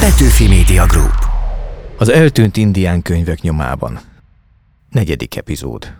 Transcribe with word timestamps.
Petőfi 0.00 0.48
Media 0.48 0.86
Group. 0.86 1.14
Az 1.98 2.08
eltűnt 2.08 2.56
indián 2.56 3.02
könyvek 3.02 3.40
nyomában. 3.40 4.00
Negyedik 4.90 5.36
epizód. 5.36 5.92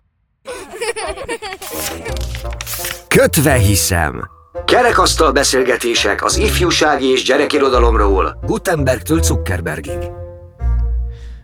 Kötve 3.08 3.55
hiszem. 3.55 4.28
Kerekasztal 4.65 5.33
beszélgetések 5.33 6.25
az 6.25 6.36
ifjúsági 6.36 7.07
és 7.07 7.23
gyerekirodalomról 7.23 8.39
Gutenbergtől 8.46 9.23
Zuckerbergig. 9.23 10.20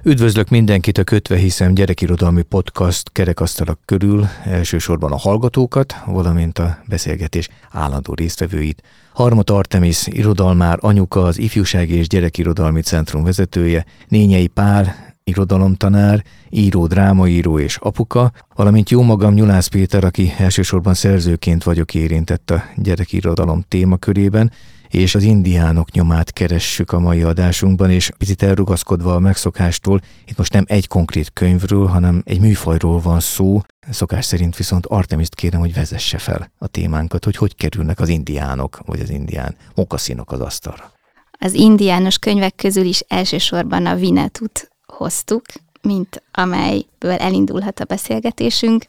Üdvözlök 0.07 0.49
mindenkit 0.49 0.99
a 0.99 1.05
Kötve 1.05 1.37
hiszem 1.37 1.75
gyerekirodalmi 1.75 2.43
podcast 2.43 3.13
kerekasztalak 3.13 3.79
körül, 3.85 4.27
elsősorban 4.45 5.13
a 5.13 5.17
hallgatókat, 5.17 5.95
valamint 6.05 6.59
a 6.59 6.79
beszélgetés 6.89 7.49
állandó 7.71 8.15
résztvevőit. 8.15 8.83
Harmot 9.13 9.51
Artemis 9.51 10.07
irodalmár 10.07 10.79
anyuka, 10.81 11.23
az 11.23 11.39
Ifjúsági 11.39 11.95
és 11.95 12.09
Gyerekirodalmi 12.09 12.81
Centrum 12.81 13.25
vezetője, 13.25 13.85
Nényei 14.09 14.47
Pál, 14.47 14.95
irodalomtanár, 15.25 16.23
író, 16.51 16.87
drámaíró 16.87 17.59
és 17.59 17.77
apuka, 17.77 18.33
valamint 18.55 18.91
jó 18.91 19.03
magam 19.03 19.35
Nyulász 19.35 19.67
Péter, 19.67 20.05
aki 20.05 20.33
elsősorban 20.39 20.95
szerzőként 20.95 21.65
vagyok 21.65 21.95
érintett 21.95 22.51
a 22.51 22.65
gyerekirodalom 22.77 23.65
témakörében, 23.69 24.53
és 24.97 25.15
az 25.15 25.23
indiánok 25.23 25.91
nyomát 25.91 26.33
keressük 26.33 26.93
a 26.93 26.99
mai 26.99 27.23
adásunkban, 27.23 27.91
és 27.91 28.11
picit 28.19 28.43
elrugaszkodva 28.43 29.15
a 29.15 29.19
megszokástól, 29.19 30.01
itt 30.27 30.37
most 30.37 30.53
nem 30.53 30.65
egy 30.67 30.89
konkrét 30.89 31.31
könyvről, 31.33 31.87
hanem 31.87 32.23
egy 32.25 32.41
műfajról 32.41 33.01
van 33.01 33.21
szó, 33.21 33.61
szokás 33.91 34.25
szerint 34.25 34.57
viszont 34.57 34.87
Artemiszt 34.87 35.35
kérem, 35.35 35.61
hogy 35.61 35.75
vezesse 35.75 36.19
fel 36.19 36.51
a 36.59 36.67
témánkat, 36.67 37.25
hogy 37.25 37.37
hogy 37.37 37.55
kerülnek 37.55 38.01
az 38.01 38.09
indiánok, 38.09 38.81
vagy 38.87 39.01
az 39.01 39.11
indián 39.11 39.57
mokaszinok 39.75 40.33
az 40.33 40.41
asztalra. 40.41 40.93
Az 41.39 41.53
indiános 41.53 42.19
könyvek 42.19 42.55
közül 42.55 42.85
is 42.85 43.01
elsősorban 43.09 43.87
a 43.87 43.95
Vinetut 43.95 44.69
hoztuk, 44.87 45.45
mint 45.83 46.23
amelyből 46.33 47.13
elindulhat 47.19 47.81
a 47.81 47.85
beszélgetésünk. 47.85 48.85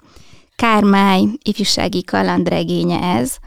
Kármány 0.56 1.38
ifjúsági 1.44 2.04
kalandregénye 2.04 3.02
ez, 3.02 3.38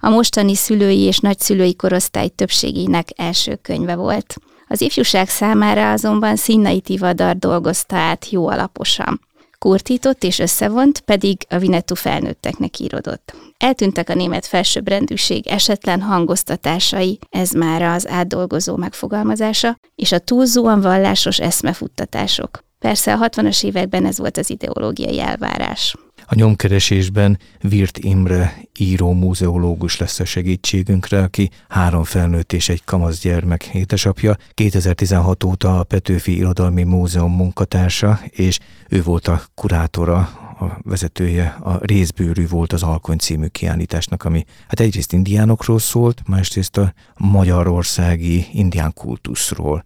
a 0.00 0.08
mostani 0.08 0.54
szülői 0.54 1.00
és 1.00 1.18
nagyszülői 1.18 1.76
korosztály 1.76 2.28
többségének 2.28 3.08
első 3.16 3.58
könyve 3.62 3.94
volt. 3.94 4.36
Az 4.68 4.80
ifjúság 4.80 5.28
számára 5.28 5.92
azonban 5.92 6.36
Színai 6.36 6.80
Tivadar 6.80 7.36
dolgozta 7.36 7.96
át 7.96 8.30
jó 8.30 8.48
alaposan. 8.48 9.20
Kurtított 9.58 10.22
és 10.22 10.38
összevont, 10.38 11.00
pedig 11.00 11.36
a 11.48 11.58
Vinetú 11.58 11.94
felnőtteknek 11.94 12.78
írodott. 12.78 13.34
Eltűntek 13.56 14.08
a 14.08 14.14
német 14.14 14.46
felsőbbrendűség 14.46 15.46
esetlen 15.46 16.00
hangoztatásai, 16.00 17.18
ez 17.30 17.50
már 17.50 17.82
az 17.82 18.08
átdolgozó 18.08 18.76
megfogalmazása, 18.76 19.78
és 19.94 20.12
a 20.12 20.18
túlzóan 20.18 20.80
vallásos 20.80 21.38
eszmefuttatások. 21.38 22.64
Persze 22.78 23.12
a 23.12 23.28
60-as 23.28 23.64
években 23.64 24.06
ez 24.06 24.18
volt 24.18 24.36
az 24.36 24.50
ideológiai 24.50 25.20
elvárás. 25.20 25.94
A 26.30 26.34
nyomkeresésben 26.34 27.38
Virt 27.60 27.98
Imre 27.98 28.56
író 28.78 29.12
múzeológus 29.12 29.98
lesz 29.98 30.20
a 30.20 30.24
segítségünkre, 30.24 31.22
aki 31.22 31.50
három 31.68 32.04
felnőtt 32.04 32.52
és 32.52 32.68
egy 32.68 32.84
kamasz 32.84 33.20
gyermek 33.20 33.64
édesapja. 33.64 34.36
2016 34.54 35.44
óta 35.44 35.78
a 35.78 35.84
Petőfi 35.84 36.36
Irodalmi 36.36 36.82
Múzeum 36.82 37.32
munkatársa, 37.32 38.20
és 38.30 38.58
ő 38.88 39.02
volt 39.02 39.28
a 39.28 39.42
kurátora, 39.54 40.16
a 40.60 40.78
vezetője, 40.82 41.56
a 41.60 41.78
részbőrű 41.80 42.48
volt 42.48 42.72
az 42.72 42.82
Alkony 42.82 43.18
című 43.18 43.46
kiállításnak, 43.46 44.24
ami 44.24 44.44
hát 44.68 44.80
egyrészt 44.80 45.12
indiánokról 45.12 45.78
szólt, 45.78 46.22
másrészt 46.26 46.76
a 46.76 46.92
magyarországi 47.16 48.46
indián 48.52 48.92
kultuszról. 48.94 49.84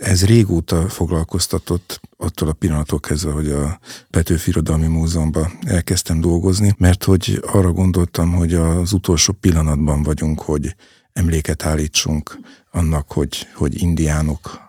Ez 0.00 0.24
régóta 0.24 0.88
foglalkoztatott 0.88 2.00
attól 2.16 2.48
a 2.48 2.52
pillanattól 2.52 3.00
kezdve, 3.00 3.32
hogy 3.32 3.50
a 3.50 3.78
Petőfi 4.10 4.50
Irodalmi 4.50 4.86
Múzeumban 4.86 5.58
elkezdtem 5.64 6.20
dolgozni, 6.20 6.74
mert 6.78 7.04
hogy 7.04 7.42
arra 7.46 7.72
gondoltam, 7.72 8.32
hogy 8.32 8.54
az 8.54 8.92
utolsó 8.92 9.32
pillanatban 9.32 10.02
vagyunk, 10.02 10.40
hogy 10.40 10.76
emléket 11.12 11.64
állítsunk 11.64 12.38
annak, 12.70 13.12
hogy, 13.12 13.46
hogy 13.54 13.82
indiánok 13.82 14.60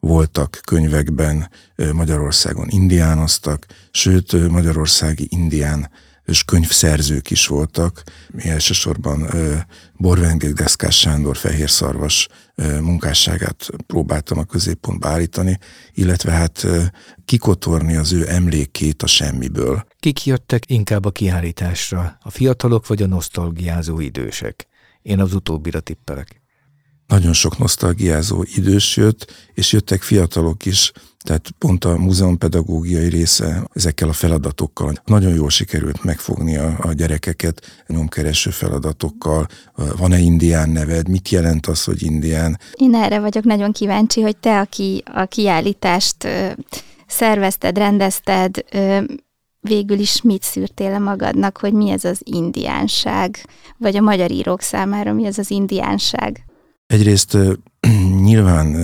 voltak 0.00 0.60
könyvekben, 0.64 1.50
Magyarországon 1.92 2.68
indiánoztak, 2.68 3.66
sőt 3.90 4.48
Magyarországi 4.48 5.26
indián 5.30 5.90
és 6.26 6.44
könyvszerzők 6.44 7.30
is 7.30 7.46
voltak. 7.46 8.02
Elsősorban 8.36 9.28
Borvengék 9.96 10.52
Deszkás 10.52 10.98
Sándor 10.98 11.36
fehér 11.36 11.70
szarvas 11.70 12.28
munkásságát 12.80 13.68
próbáltam 13.86 14.38
a 14.38 14.44
középpontba 14.44 15.08
állítani, 15.08 15.58
illetve 15.92 16.30
hát 16.30 16.66
kikotorni 17.24 17.96
az 17.96 18.12
ő 18.12 18.28
emlékét 18.28 19.02
a 19.02 19.06
semmiből. 19.06 19.86
Kik 20.00 20.26
jöttek 20.26 20.70
inkább 20.70 21.04
a 21.04 21.10
kiállításra, 21.10 22.18
a 22.20 22.30
fiatalok 22.30 22.86
vagy 22.86 23.02
a 23.02 23.06
nosztalgiázó 23.06 24.00
idősek? 24.00 24.66
Én 25.02 25.20
az 25.20 25.34
utóbbira 25.34 25.80
tippelek. 25.80 26.40
Nagyon 27.06 27.32
sok 27.32 27.58
nosztalgiázó 27.58 28.44
idős 28.54 28.96
jött, 28.96 29.32
és 29.54 29.72
jöttek 29.72 30.02
fiatalok 30.02 30.64
is, 30.64 30.92
tehát 31.26 31.50
pont 31.58 31.84
a 31.84 31.96
múzeum 31.96 32.38
pedagógiai 32.38 33.08
része 33.08 33.68
ezekkel 33.74 34.08
a 34.08 34.12
feladatokkal 34.12 34.92
nagyon 35.04 35.34
jól 35.34 35.50
sikerült 35.50 36.04
megfogni 36.04 36.56
a, 36.56 36.76
a 36.80 36.92
gyerekeket 36.92 37.84
nyomkereső 37.86 38.50
feladatokkal. 38.50 39.46
Van-e 39.96 40.18
indián 40.18 40.70
neved? 40.70 41.08
Mit 41.08 41.28
jelent 41.28 41.66
az, 41.66 41.84
hogy 41.84 42.02
indián? 42.02 42.58
Én 42.72 42.94
erre 42.94 43.20
vagyok 43.20 43.44
nagyon 43.44 43.72
kíváncsi, 43.72 44.20
hogy 44.20 44.36
te, 44.36 44.60
aki 44.60 45.02
a 45.14 45.24
kiállítást 45.24 46.24
ö, 46.24 46.50
szervezted, 47.06 47.78
rendezted, 47.78 48.64
ö, 48.72 49.00
végül 49.60 49.98
is 49.98 50.22
mit 50.22 50.42
szűrtél 50.42 50.90
le 50.90 50.98
magadnak, 50.98 51.58
hogy 51.58 51.72
mi 51.72 51.90
ez 51.90 52.04
az 52.04 52.20
indiánság, 52.24 53.46
vagy 53.78 53.96
a 53.96 54.00
magyar 54.00 54.30
írók 54.30 54.60
számára 54.60 55.12
mi 55.12 55.26
ez 55.26 55.38
az 55.38 55.50
indiánság? 55.50 56.45
Egyrészt 56.86 57.38
nyilván 58.28 58.76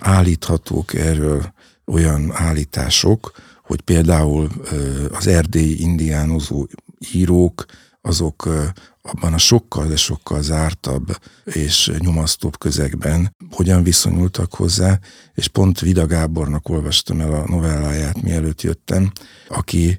állíthatók 0.00 0.94
erről 0.94 1.52
olyan 1.86 2.32
állítások, 2.32 3.32
hogy 3.64 3.80
például 3.80 4.48
az 5.12 5.26
erdélyi 5.26 5.80
indiánozó 5.80 6.66
írók, 7.12 7.64
azok 8.00 8.48
abban 9.02 9.32
a 9.32 9.38
sokkal, 9.38 9.86
de 9.86 9.96
sokkal 9.96 10.42
zártabb 10.42 11.18
és 11.44 11.92
nyomasztóbb 11.98 12.58
közegben 12.58 13.36
hogyan 13.50 13.82
viszonyultak 13.82 14.54
hozzá, 14.54 14.98
és 15.34 15.48
pont 15.48 15.80
Vida 15.80 16.06
Gábornak 16.06 16.68
olvastam 16.68 17.20
el 17.20 17.32
a 17.32 17.48
novelláját, 17.48 18.22
mielőtt 18.22 18.62
jöttem, 18.62 19.12
aki 19.48 19.98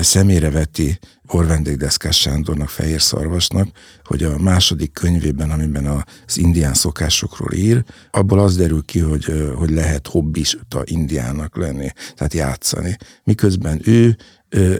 személyre 0.00 0.50
veti 0.50 0.98
Orvendék-Deszkás 1.26 2.20
Sándornak, 2.20 2.68
Fehér 2.68 3.00
Szarvasnak, 3.00 3.68
hogy 4.04 4.22
a 4.22 4.38
második 4.38 4.92
könyvében, 4.92 5.50
amiben 5.50 5.86
az 5.86 6.38
indián 6.38 6.74
szokásokról 6.74 7.52
ír, 7.52 7.84
abból 8.10 8.38
az 8.38 8.56
derül 8.56 8.82
ki, 8.84 8.98
hogy, 8.98 9.52
hogy 9.56 9.70
lehet 9.70 10.06
hobbista 10.06 10.82
indiának 10.84 11.56
lenni, 11.56 11.90
tehát 12.14 12.34
játszani. 12.34 12.96
Miközben 13.24 13.80
ő 13.84 14.16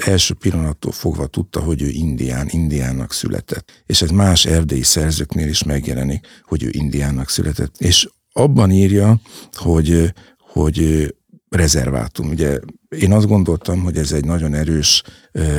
első 0.06 0.34
pillanattól 0.34 0.92
fogva 0.92 1.26
tudta, 1.26 1.60
hogy 1.60 1.82
ő 1.82 1.88
indián, 1.88 2.46
indiánnak 2.50 3.12
született. 3.12 3.82
És 3.86 4.02
ez 4.02 4.10
más 4.10 4.44
erdélyi 4.44 4.82
szerzőknél 4.82 5.48
is 5.48 5.62
megjelenik, 5.62 6.26
hogy 6.42 6.62
ő 6.62 6.68
indiánnak 6.72 7.28
született. 7.28 7.74
És 7.78 8.08
abban 8.32 8.70
írja, 8.70 9.20
hogy, 9.52 10.12
hogy 10.38 11.08
rezervátum. 11.48 12.28
Ugye 12.28 12.58
én 12.88 13.12
azt 13.12 13.26
gondoltam, 13.26 13.82
hogy 13.82 13.96
ez 13.96 14.12
egy 14.12 14.24
nagyon 14.24 14.54
erős 14.54 15.02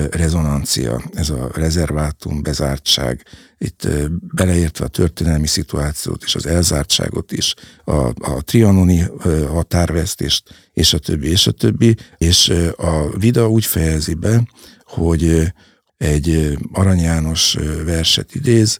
rezonancia, 0.09 1.01
ez 1.13 1.29
a 1.29 1.49
rezervátum, 1.53 2.41
bezártság, 2.41 3.25
itt 3.57 3.87
beleértve 4.33 4.85
a 4.85 4.87
történelmi 4.87 5.47
szituációt 5.47 6.23
és 6.23 6.35
az 6.35 6.45
elzártságot 6.45 7.31
is, 7.31 7.55
a, 7.83 7.95
a 8.05 8.41
trianoni 8.41 9.03
határvesztést, 9.47 10.43
és 10.73 10.93
a 10.93 10.97
többi, 10.99 11.29
és 11.29 11.47
a 11.47 11.51
többi, 11.51 11.95
és 12.17 12.53
a 12.77 13.17
Vida 13.17 13.49
úgy 13.49 13.65
fejezi 13.65 14.13
be, 14.13 14.47
hogy 14.83 15.53
egy 15.97 16.57
Arany 16.71 16.99
János 16.99 17.57
verset 17.85 18.35
idéz, 18.35 18.79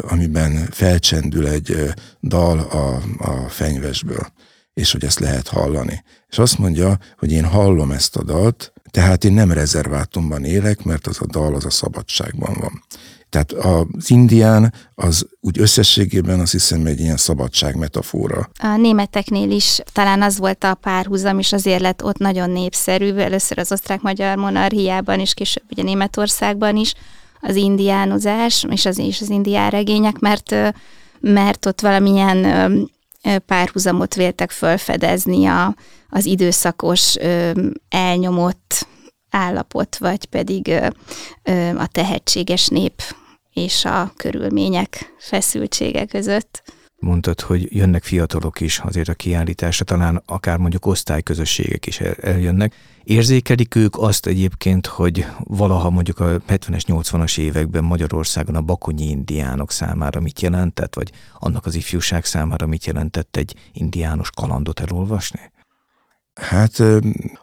amiben 0.00 0.68
felcsendül 0.70 1.46
egy 1.46 1.76
dal 2.22 2.58
a, 2.58 3.02
a 3.18 3.48
fenyvesből 3.48 4.32
és 4.74 4.92
hogy 4.92 5.04
ezt 5.04 5.18
lehet 5.18 5.48
hallani. 5.48 6.04
És 6.28 6.38
azt 6.38 6.58
mondja, 6.58 6.98
hogy 7.18 7.32
én 7.32 7.44
hallom 7.44 7.90
ezt 7.90 8.16
a 8.16 8.22
dalt, 8.22 8.72
tehát 8.90 9.24
én 9.24 9.32
nem 9.32 9.52
rezervátumban 9.52 10.44
élek, 10.44 10.82
mert 10.82 11.06
az 11.06 11.20
a 11.20 11.26
dal 11.26 11.54
az 11.54 11.64
a 11.64 11.70
szabadságban 11.70 12.56
van. 12.60 12.82
Tehát 13.32 13.52
az 13.52 14.10
indián 14.10 14.74
az 14.94 15.26
úgy 15.40 15.60
összességében 15.60 16.40
azt 16.40 16.52
hiszem 16.52 16.86
egy 16.86 17.00
ilyen 17.00 17.16
szabadság 17.16 17.76
metafora. 17.76 18.50
A 18.58 18.76
németeknél 18.76 19.50
is 19.50 19.80
talán 19.92 20.22
az 20.22 20.38
volt 20.38 20.64
a 20.64 20.74
párhuzam, 20.74 21.38
és 21.38 21.52
azért 21.52 21.80
lett 21.80 22.04
ott 22.04 22.18
nagyon 22.18 22.50
népszerű, 22.50 23.14
először 23.14 23.58
az 23.58 23.72
osztrák-magyar 23.72 24.36
monarchiában, 24.36 25.20
és 25.20 25.34
később 25.34 25.64
ugye 25.70 25.82
Németországban 25.82 26.76
is 26.76 26.94
az 27.40 27.56
indiánozás, 27.56 28.66
és 28.70 28.84
az, 28.84 28.98
és 28.98 29.20
az 29.20 29.30
indián 29.30 29.70
regények, 29.70 30.18
mert, 30.18 30.54
mert 31.20 31.66
ott 31.66 31.80
valamilyen 31.80 32.44
párhuzamot 33.46 34.14
véltek 34.14 34.50
fölfedezni 34.50 35.46
a, 35.46 35.76
az 36.08 36.24
időszakos 36.24 37.14
elnyomott 37.88 38.86
állapot, 39.30 39.98
vagy 39.98 40.24
pedig 40.24 40.68
a 41.76 41.86
tehetséges 41.86 42.68
nép 42.68 43.02
és 43.52 43.84
a 43.84 44.12
körülmények 44.16 45.14
feszültsége 45.18 46.06
között. 46.06 46.62
Mondtad, 47.02 47.40
hogy 47.40 47.76
jönnek 47.76 48.02
fiatalok 48.02 48.60
is 48.60 48.78
azért 48.78 49.08
a 49.08 49.14
kiállításra, 49.14 49.84
talán 49.84 50.22
akár 50.26 50.58
mondjuk 50.58 50.86
osztályközösségek 50.86 51.86
is 51.86 52.00
eljönnek. 52.00 52.74
Érzékelik 53.04 53.74
ők 53.74 53.98
azt 53.98 54.26
egyébként, 54.26 54.86
hogy 54.86 55.26
valaha 55.38 55.90
mondjuk 55.90 56.20
a 56.20 56.24
70-es, 56.24 56.82
80-as 56.86 57.38
években 57.38 57.84
Magyarországon 57.84 58.54
a 58.54 58.60
bakonyi 58.60 59.08
indiánok 59.08 59.70
számára 59.70 60.20
mit 60.20 60.40
jelentett, 60.40 60.94
vagy 60.94 61.10
annak 61.38 61.66
az 61.66 61.74
ifjúság 61.74 62.24
számára 62.24 62.66
mit 62.66 62.86
jelentett 62.86 63.36
egy 63.36 63.54
indiános 63.72 64.30
kalandot 64.30 64.80
elolvasni? 64.80 65.40
Hát, 66.34 66.76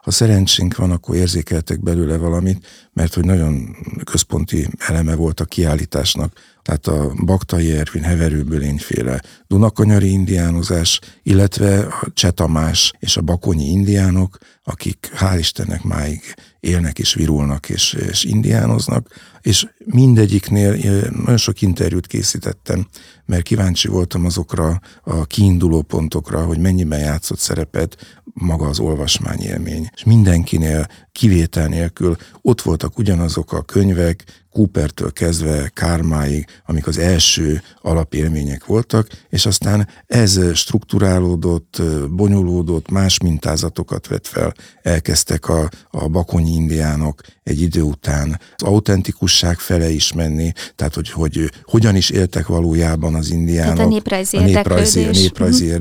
ha 0.02 0.12
szerencsénk 0.12 0.76
van, 0.76 0.92
akkor 0.92 1.16
érzékeltek 1.16 1.84
belőle 1.84 2.18
valamit, 2.18 2.68
mert 3.00 3.14
hogy 3.14 3.26
nagyon 3.26 3.76
központi 4.04 4.68
eleme 4.78 5.16
volt 5.16 5.40
a 5.40 5.46
kiállításnak, 5.46 6.34
tehát 6.62 6.88
a 6.88 7.14
Baktai 7.26 7.72
Ervin 7.72 8.04
heverőbölényféle 8.04 9.22
Dunakanyari 9.48 10.12
indiánozás, 10.12 11.00
illetve 11.24 11.80
a 11.80 12.08
Csetamás 12.14 12.94
és 13.00 13.18
a 13.18 13.22
bakonyi 13.22 13.66
indiánok, 13.66 14.38
akik 14.64 15.12
hál' 15.16 15.36
Istennek 15.38 15.84
máig 15.84 16.22
élnek 16.60 17.00
és 17.00 17.14
virulnak 17.14 17.70
és, 17.70 17.94
és 17.94 18.24
indiánoznak, 18.24 19.08
és 19.42 19.68
mindegyiknél 19.86 20.72
nagyon 21.12 21.38
sok 21.38 21.62
interjút 21.62 22.08
készítettem, 22.08 22.88
mert 23.26 23.44
kíváncsi 23.44 23.88
voltam 23.88 24.26
azokra 24.26 24.80
a 25.04 25.26
kiinduló 25.26 25.82
pontokra, 25.82 26.46
hogy 26.46 26.60
mennyiben 26.60 27.00
játszott 27.00 27.40
szerepet 27.40 28.20
maga 28.34 28.68
az 28.68 28.80
olvasmányélmény. 28.80 29.90
És 29.96 30.04
mindenkinél 30.04 30.88
kivétel 31.12 31.68
nélkül 31.68 32.16
ott 32.42 32.62
voltak 32.90 32.98
ugyanazok 32.98 33.54
a 33.54 33.62
könyvek, 33.62 34.24
Coopertől 34.52 35.12
kezdve 35.12 35.72
Kármáig, 35.74 36.46
amik 36.66 36.88
az 36.88 36.98
első 36.98 37.62
alapélmények 37.82 38.66
voltak, 38.66 39.08
és 39.30 39.46
aztán 39.46 39.88
ez 40.08 40.40
strukturálódott, 40.54 41.82
bonyolódott, 42.10 42.92
más 42.92 43.20
mintázatokat 43.20 44.08
vett 44.08 44.28
fel, 44.28 44.54
elkezdtek 44.82 45.50
a, 45.50 45.70
a 45.92 46.08
bakonyi 46.08 46.54
indiánok 46.54 47.22
egy 47.44 47.62
idő 47.62 47.82
után 47.82 48.40
az 48.56 48.68
autentikusság 48.68 49.60
fele 49.60 49.90
is 49.90 50.14
menni, 50.14 50.52
tehát 50.76 50.94
hogy, 50.94 51.10
hogy 51.10 51.52
hogyan 51.64 51.96
is 51.96 52.10
éltek 52.10 52.48
valójában 52.48 53.16
az 53.16 53.32
indiánok. 53.32 53.76
Tehát 53.76 53.90
a 53.90 53.94
néprajzi 53.94 54.38
a 54.38 54.42
néprajzi, 54.42 55.06
a 55.06 55.12
néprajzi 55.12 55.66
uh-huh. 55.66 55.78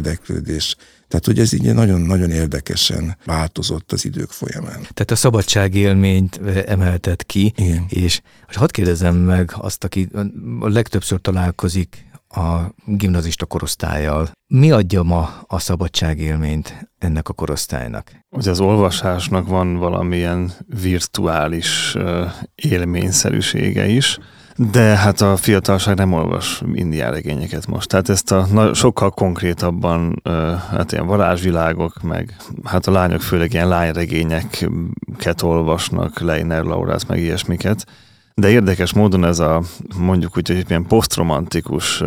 Tehát, 1.08 1.25
hogy 1.25 1.38
ez 1.38 1.52
így 1.52 1.75
nagyon-nagyon 1.75 2.31
érdekesen 2.31 3.16
változott 3.25 3.93
az 3.93 4.05
idők 4.05 4.31
folyamán. 4.31 4.81
Tehát 4.81 5.10
a 5.10 5.16
szabadságélményt 5.16 6.40
emeltet 6.66 7.25
ki, 7.25 7.52
Igen. 7.56 7.84
és 7.88 8.20
hadd 8.46 8.70
kérdezem 8.70 9.16
meg 9.16 9.52
azt, 9.55 9.84
aki 9.84 10.08
a 10.60 10.69
legtöbbször 10.69 11.20
találkozik 11.20 12.06
a 12.28 12.75
gimnazista 12.84 13.46
korosztályjal. 13.46 14.31
Mi 14.46 14.70
adja 14.70 15.02
ma 15.02 15.44
a 15.46 15.58
szabadságélményt 15.58 16.88
ennek 16.99 17.28
a 17.28 17.32
korosztálynak? 17.32 18.12
Hogy 18.28 18.49
az 18.49 18.60
olvasásnak 18.60 19.49
van 19.49 19.76
valamilyen 19.76 20.52
virtuális 20.81 21.96
élményszerűsége 22.55 23.87
is, 23.87 24.19
de 24.60 24.81
hát 24.81 25.20
a 25.20 25.37
fiatalság 25.37 25.96
nem 25.96 26.12
olvas 26.12 26.62
indián 26.72 27.10
regényeket 27.10 27.66
most. 27.66 27.88
Tehát 27.88 28.08
ezt 28.08 28.32
a 28.32 28.46
na, 28.52 28.75
sokkal 28.75 29.10
konkrétabban, 29.10 30.22
hát 30.70 30.93
ilyen 30.93 31.06
varázsvilágok, 31.06 32.02
meg 32.02 32.37
hát 32.64 32.87
a 32.87 32.90
lányok 32.90 33.20
főleg 33.20 33.52
ilyen 33.52 33.69
lányregényeket 33.69 35.43
olvasnak, 35.43 36.20
Leiner, 36.20 36.64
Laurász, 36.64 37.05
meg 37.05 37.19
ilyesmiket. 37.19 37.87
De 38.34 38.49
érdekes 38.49 38.93
módon 38.93 39.25
ez 39.25 39.38
a 39.38 39.62
mondjuk 39.99 40.37
úgy, 40.37 40.49
hogy 40.49 40.64
ilyen 40.69 40.87
posztromantikus 40.87 42.02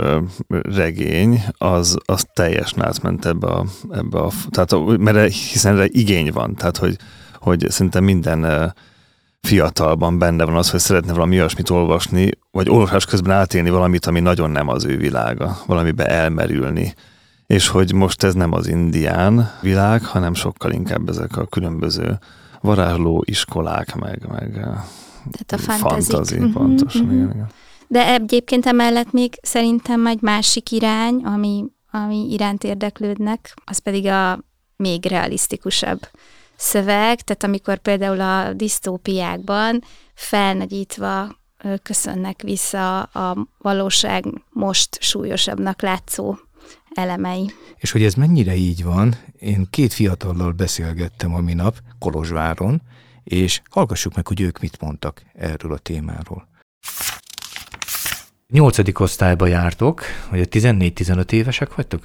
regény, 0.48 1.44
az, 1.58 1.98
az 2.06 2.26
teljesen 2.34 2.84
átment 2.84 3.26
ebbe 3.26 3.48
a, 3.48 3.66
ebbe 3.92 4.20
a 4.20 4.32
tehát, 4.50 4.98
mert 4.98 5.34
hiszen 5.34 5.74
erre 5.74 5.88
igény 5.88 6.32
van, 6.32 6.56
tehát 6.56 6.78
hogy, 6.78 6.96
hogy 7.40 7.66
szinte 7.70 8.00
minden 8.00 8.74
fiatalban 9.42 10.18
benne 10.18 10.46
van 10.46 10.56
az, 10.56 10.70
hogy 10.70 10.80
szeretne 10.80 11.14
valami 11.14 11.36
olyasmit 11.36 11.70
olvasni, 11.70 12.30
vagy 12.52 12.70
olvasás 12.70 13.06
közben 13.06 13.38
átélni 13.38 13.70
valamit, 13.70 14.06
ami 14.06 14.20
nagyon 14.20 14.50
nem 14.50 14.68
az 14.68 14.86
ő 14.86 14.98
világa, 14.98 15.58
valamibe 15.66 16.06
elmerülni. 16.06 16.94
És 17.46 17.68
hogy 17.68 17.94
most 17.94 18.24
ez 18.24 18.34
nem 18.34 18.54
az 18.54 18.68
indián 18.68 19.52
világ, 19.62 20.06
hanem 20.06 20.34
sokkal 20.34 20.72
inkább 20.72 21.10
ezek 21.10 21.38
a 21.38 21.46
különböző 21.46 22.20
varázsló 22.62 23.24
iskolák, 23.26 23.96
meg, 23.96 24.28
meg 24.30 24.52
Tehát 25.32 25.52
a 25.52 25.58
fantazi. 25.58 26.40
Mhm, 26.40 26.52
pontosan, 26.52 27.06
mm-hmm. 27.06 27.16
igen, 27.16 27.32
igen. 27.34 27.50
De 27.88 28.14
egyébként 28.14 28.66
emellett 28.66 29.12
még 29.12 29.34
szerintem 29.42 30.08
egy 30.08 30.22
másik 30.22 30.72
irány, 30.72 31.24
ami, 31.24 31.66
ami 31.92 32.32
iránt 32.32 32.64
érdeklődnek, 32.64 33.54
az 33.66 33.78
pedig 33.78 34.06
a 34.06 34.40
még 34.76 35.06
realisztikusabb 35.06 36.00
szöveg, 36.62 37.22
tehát 37.22 37.44
amikor 37.44 37.78
például 37.78 38.22
a 38.22 38.54
disztópiákban 38.54 39.84
felnagyítva 40.14 41.36
köszönnek 41.84 42.42
vissza 42.42 43.02
a 43.02 43.48
valóság 43.58 44.26
most 44.50 44.98
súlyosabbnak 45.02 45.82
látszó 45.82 46.36
elemei. 46.94 47.52
És 47.76 47.92
hogy 47.92 48.04
ez 48.04 48.14
mennyire 48.14 48.56
így 48.56 48.84
van, 48.84 49.16
én 49.40 49.68
két 49.70 49.94
fiatallal 49.94 50.52
beszélgettem 50.52 51.36
a 51.36 51.40
minap 51.40 51.78
Kolozsváron, 52.00 52.82
és 53.24 53.62
hallgassuk 53.70 54.16
meg, 54.16 54.28
hogy 54.28 54.42
ők 54.42 54.60
mit 54.60 54.82
mondtak 54.82 55.24
erről 55.34 55.74
a 55.74 55.78
témáról. 55.78 56.48
Nyolcadik 58.52 59.00
osztályba 59.00 59.48
jártok, 59.48 60.02
vagy 60.30 60.48
14-15 60.52 61.32
évesek 61.32 61.76
vagytok? 61.76 62.04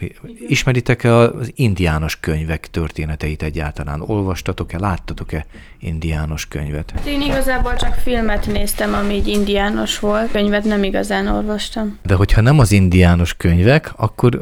Ismeritek-e 0.48 1.14
az 1.14 1.52
indiános 1.54 2.20
könyvek 2.20 2.70
történeteit 2.70 3.42
egyáltalán? 3.42 4.00
Olvastatok-e, 4.00 4.78
láttatok-e 4.78 5.46
indiános 5.80 6.48
könyvet? 6.48 6.92
Én 7.06 7.22
igazából 7.22 7.74
csak 7.74 7.94
filmet 7.94 8.46
néztem, 8.46 8.94
ami 8.94 9.14
így 9.14 9.28
indiános 9.28 9.98
volt. 9.98 10.30
Könyvet 10.30 10.64
nem 10.64 10.82
igazán 10.82 11.26
olvastam. 11.26 11.98
De 12.02 12.14
hogyha 12.14 12.40
nem 12.40 12.58
az 12.58 12.72
indiános 12.72 13.34
könyvek, 13.34 13.92
akkor 13.96 14.40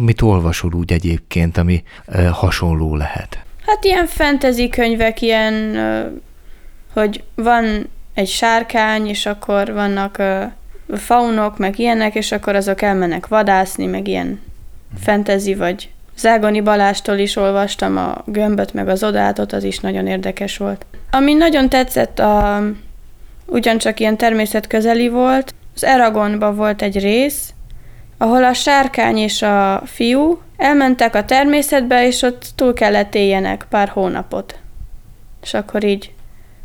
mit 0.00 0.22
olvasol 0.22 0.72
úgy 0.72 0.92
egyébként, 0.92 1.56
ami 1.56 1.82
hasonló 2.30 2.96
lehet? 2.96 3.38
Hát 3.66 3.84
ilyen 3.84 4.06
fantasy 4.06 4.68
könyvek, 4.68 5.22
ilyen, 5.22 5.76
hogy 6.92 7.24
van 7.34 7.88
egy 8.14 8.28
sárkány, 8.28 9.06
és 9.08 9.26
akkor 9.26 9.72
vannak 9.72 10.22
faunok, 10.94 11.58
meg 11.58 11.78
ilyenek, 11.78 12.14
és 12.14 12.32
akkor 12.32 12.54
azok 12.54 12.82
elmennek 12.82 13.26
vadászni, 13.26 13.86
meg 13.86 14.08
ilyen 14.08 14.40
fantasy, 14.98 15.54
vagy 15.54 15.90
Zágoni 16.16 16.60
Balástól 16.60 17.16
is 17.16 17.36
olvastam 17.36 17.96
a 17.96 18.22
gömböt, 18.24 18.72
meg 18.72 18.88
az 18.88 19.02
odátot, 19.04 19.52
az 19.52 19.64
is 19.64 19.78
nagyon 19.78 20.06
érdekes 20.06 20.56
volt. 20.56 20.86
Ami 21.10 21.34
nagyon 21.34 21.68
tetszett, 21.68 22.18
a, 22.18 22.62
ugyancsak 23.46 24.00
ilyen 24.00 24.16
természetközeli 24.16 25.08
volt, 25.08 25.54
az 25.74 25.84
Eragonban 25.84 26.56
volt 26.56 26.82
egy 26.82 26.98
rész, 26.98 27.50
ahol 28.18 28.44
a 28.44 28.52
sárkány 28.52 29.16
és 29.16 29.42
a 29.42 29.82
fiú 29.84 30.40
elmentek 30.56 31.14
a 31.14 31.24
természetbe, 31.24 32.06
és 32.06 32.22
ott 32.22 32.46
túl 32.54 32.72
kellett 32.72 33.14
éljenek 33.14 33.66
pár 33.70 33.88
hónapot. 33.88 34.58
És 35.42 35.54
akkor 35.54 35.84
így 35.84 36.12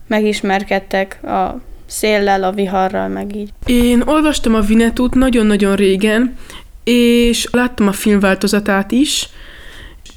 megismerkedtek 0.07 1.23
a 1.23 1.61
széllel, 1.91 2.43
a 2.43 2.51
viharral, 2.51 3.07
meg 3.07 3.35
így. 3.35 3.49
Én 3.65 4.01
olvastam 4.05 4.55
a 4.55 4.61
Vinetút 4.61 5.13
nagyon-nagyon 5.13 5.75
régen, 5.75 6.35
és 6.83 7.47
láttam 7.51 7.87
a 7.87 7.91
filmváltozatát 7.91 8.91
is. 8.91 9.29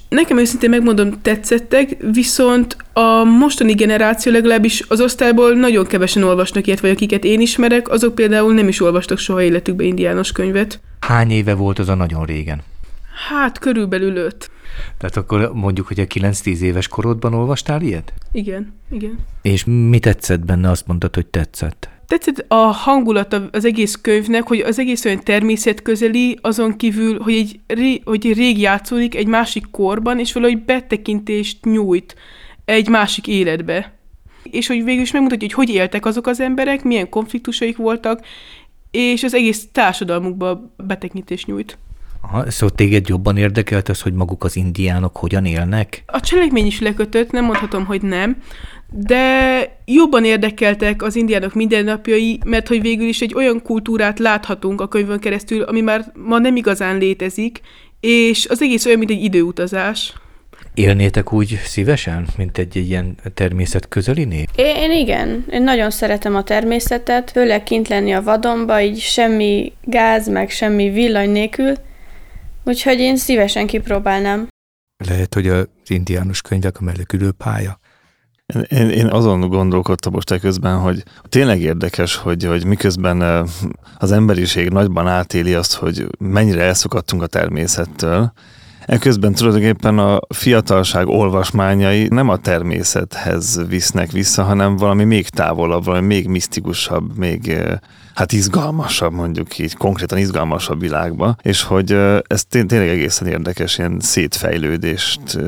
Nekem 0.08 0.38
őszintén 0.38 0.70
megmondom, 0.70 1.22
tetszettek, 1.22 1.96
viszont 2.12 2.76
a 2.92 3.24
mostani 3.24 3.72
generáció 3.72 4.32
legalábbis 4.32 4.84
az 4.88 5.00
osztályból 5.00 5.52
nagyon 5.54 5.86
kevesen 5.86 6.22
olvasnak 6.22 6.66
ilyet, 6.66 6.80
vagy 6.80 6.90
akiket 6.90 7.24
én 7.24 7.40
ismerek, 7.40 7.88
azok 7.88 8.14
például 8.14 8.54
nem 8.54 8.68
is 8.68 8.80
olvastak 8.80 9.18
soha 9.18 9.42
életükbe 9.42 9.84
indiános 9.84 10.32
könyvet. 10.32 10.80
Hány 11.00 11.30
éve 11.30 11.54
volt 11.54 11.78
az 11.78 11.88
a 11.88 11.94
nagyon 11.94 12.24
régen? 12.24 12.62
Hát 13.28 13.58
körülbelül 13.58 14.16
öt. 14.16 14.50
Tehát 14.98 15.16
akkor 15.16 15.50
mondjuk, 15.54 15.86
hogy 15.86 16.00
a 16.00 16.04
9-10 16.04 16.58
éves 16.58 16.88
korodban 16.88 17.34
olvastál 17.34 17.82
ilyet? 17.82 18.12
Igen, 18.32 18.74
igen. 18.90 19.18
És 19.42 19.64
mi 19.64 19.98
tetszett 19.98 20.44
benne? 20.44 20.70
Azt 20.70 20.86
mondtad, 20.86 21.14
hogy 21.14 21.26
tetszett. 21.26 21.88
Tetszett 22.06 22.44
a 22.48 22.54
hangulata 22.54 23.48
az 23.52 23.64
egész 23.64 23.98
könyvnek, 24.00 24.46
hogy 24.46 24.60
az 24.60 24.78
egész 24.78 25.04
olyan 25.04 25.20
természetközeli, 25.24 26.38
azon 26.40 26.76
kívül, 26.76 27.20
hogy 27.20 27.34
egy, 27.34 27.60
ré, 27.66 28.00
hogy 28.04 28.26
egy 28.26 28.36
rég 28.36 28.58
játszódik 28.58 29.14
egy 29.14 29.26
másik 29.26 29.70
korban, 29.70 30.18
és 30.18 30.32
valahogy 30.32 30.64
betekintést 30.64 31.64
nyújt 31.64 32.14
egy 32.64 32.88
másik 32.88 33.26
életbe. 33.26 33.92
És 34.42 34.66
hogy 34.66 34.84
végül 34.84 35.02
is 35.02 35.12
megmutatja, 35.12 35.48
hogy 35.54 35.66
hogy 35.66 35.74
éltek 35.74 36.06
azok 36.06 36.26
az 36.26 36.40
emberek, 36.40 36.82
milyen 36.82 37.08
konfliktusaik 37.08 37.76
voltak, 37.76 38.20
és 38.90 39.22
az 39.22 39.34
egész 39.34 39.68
társadalmukba 39.72 40.74
betekintést 40.76 41.46
nyújt 41.46 41.78
Aha, 42.28 42.50
szóval 42.50 42.74
téged 42.74 43.08
jobban 43.08 43.36
érdekelt 43.36 43.88
az, 43.88 44.00
hogy 44.00 44.12
maguk 44.12 44.44
az 44.44 44.56
indiánok 44.56 45.16
hogyan 45.16 45.44
élnek? 45.44 46.02
A 46.06 46.20
cselekmény 46.20 46.66
is 46.66 46.80
lekötött, 46.80 47.30
nem 47.30 47.44
mondhatom, 47.44 47.84
hogy 47.84 48.02
nem, 48.02 48.36
de 48.90 49.62
jobban 49.84 50.24
érdekeltek 50.24 51.02
az 51.02 51.16
indiánok 51.16 51.54
mindennapjai, 51.54 52.38
mert 52.44 52.68
hogy 52.68 52.80
végül 52.80 53.08
is 53.08 53.20
egy 53.20 53.34
olyan 53.34 53.62
kultúrát 53.62 54.18
láthatunk 54.18 54.80
a 54.80 54.88
könyvön 54.88 55.18
keresztül, 55.18 55.62
ami 55.62 55.80
már 55.80 56.12
ma 56.14 56.38
nem 56.38 56.56
igazán 56.56 56.98
létezik, 56.98 57.60
és 58.00 58.46
az 58.48 58.62
egész 58.62 58.86
olyan, 58.86 58.98
mint 58.98 59.10
egy 59.10 59.22
időutazás. 59.22 60.12
Élnétek 60.74 61.32
úgy 61.32 61.60
szívesen, 61.64 62.26
mint 62.36 62.58
egy 62.58 62.76
ilyen 62.76 63.16
természet 63.34 63.88
közeli 63.88 64.24
nép? 64.24 64.48
Én, 64.56 64.76
én 64.76 64.90
igen, 64.90 65.44
én 65.50 65.62
nagyon 65.62 65.90
szeretem 65.90 66.36
a 66.36 66.42
természetet, 66.42 67.30
főleg 67.30 67.62
kint 67.62 67.88
lenni 67.88 68.12
a 68.12 68.22
vadonba, 68.22 68.80
így 68.80 68.98
semmi 68.98 69.72
gáz, 69.84 70.28
meg 70.28 70.50
semmi 70.50 70.90
villany 70.90 71.30
nélkül, 71.30 71.74
úgyhogy 72.64 72.98
én 72.98 73.16
szívesen 73.16 73.66
kipróbálnám. 73.66 74.48
Lehet, 75.04 75.34
hogy 75.34 75.48
az 75.48 75.66
indiánus 75.86 76.40
könyvek 76.40 76.80
a 76.80 76.84
mellékülő 76.84 77.30
pálya. 77.30 77.78
Én, 78.68 78.88
én 78.88 79.06
azon 79.06 79.40
gondolkodtam 79.40 80.12
most 80.12 80.38
közben, 80.40 80.78
hogy 80.78 81.02
tényleg 81.28 81.60
érdekes, 81.60 82.16
hogy, 82.16 82.44
hogy 82.44 82.64
miközben 82.64 83.46
az 83.98 84.12
emberiség 84.12 84.68
nagyban 84.68 85.08
átéli 85.08 85.54
azt, 85.54 85.74
hogy 85.74 86.06
mennyire 86.18 86.62
elszokadtunk 86.62 87.22
a 87.22 87.26
természettől, 87.26 88.32
Eközben 88.86 89.32
tulajdonképpen 89.32 89.98
a 89.98 90.20
fiatalság 90.28 91.08
olvasmányai 91.08 92.08
nem 92.08 92.28
a 92.28 92.36
természethez 92.36 93.60
visznek 93.68 94.10
vissza, 94.10 94.42
hanem 94.42 94.76
valami 94.76 95.04
még 95.04 95.28
távolabb, 95.28 95.84
valami 95.84 96.06
még 96.06 96.28
misztikusabb, 96.28 97.16
még 97.16 97.56
hát 98.14 98.32
izgalmasabb, 98.32 99.12
mondjuk 99.12 99.58
így, 99.58 99.74
konkrétan 99.74 100.18
izgalmasabb 100.18 100.80
világba, 100.80 101.36
és 101.42 101.62
hogy 101.62 101.92
ez 102.26 102.44
tényleg 102.48 102.88
egészen 102.88 103.28
érdekes 103.28 103.78
ilyen 103.78 104.00
szétfejlődést 104.00 105.38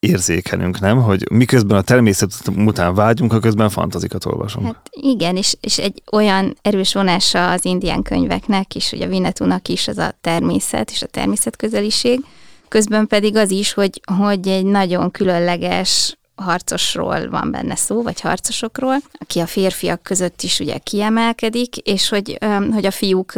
érzékelünk, 0.00 0.80
nem? 0.80 1.02
Hogy 1.02 1.26
miközben 1.30 1.78
a 1.78 1.82
természet 1.82 2.30
után 2.56 2.94
vágyunk, 2.94 3.32
a 3.32 3.38
közben 3.38 3.68
fantazikat 3.68 4.24
olvasunk. 4.24 4.66
Hát 4.66 4.88
igen, 4.90 5.36
és, 5.36 5.56
és 5.60 5.78
egy 5.78 6.02
olyan 6.12 6.56
erős 6.62 6.94
vonása 6.94 7.50
az 7.50 7.64
indián 7.64 8.02
könyveknek 8.02 8.74
is, 8.74 8.90
hogy 8.90 9.00
a 9.00 9.08
Vinetunak 9.08 9.68
is 9.68 9.88
az 9.88 9.98
a 9.98 10.14
természet 10.20 10.90
és 10.90 11.02
a 11.02 11.06
természetközeliség, 11.06 12.20
közben 12.68 13.06
pedig 13.06 13.36
az 13.36 13.50
is, 13.50 13.72
hogy, 13.72 14.00
hogy 14.16 14.48
egy 14.48 14.64
nagyon 14.64 15.10
különleges 15.10 16.18
harcosról 16.34 17.28
van 17.30 17.50
benne 17.50 17.76
szó, 17.76 18.02
vagy 18.02 18.20
harcosokról, 18.20 18.96
aki 19.12 19.40
a 19.40 19.46
férfiak 19.46 20.02
között 20.02 20.42
is 20.42 20.60
ugye 20.60 20.78
kiemelkedik, 20.78 21.76
és 21.76 22.08
hogy, 22.08 22.38
hogy 22.72 22.86
a 22.86 22.90
fiúk 22.90 23.32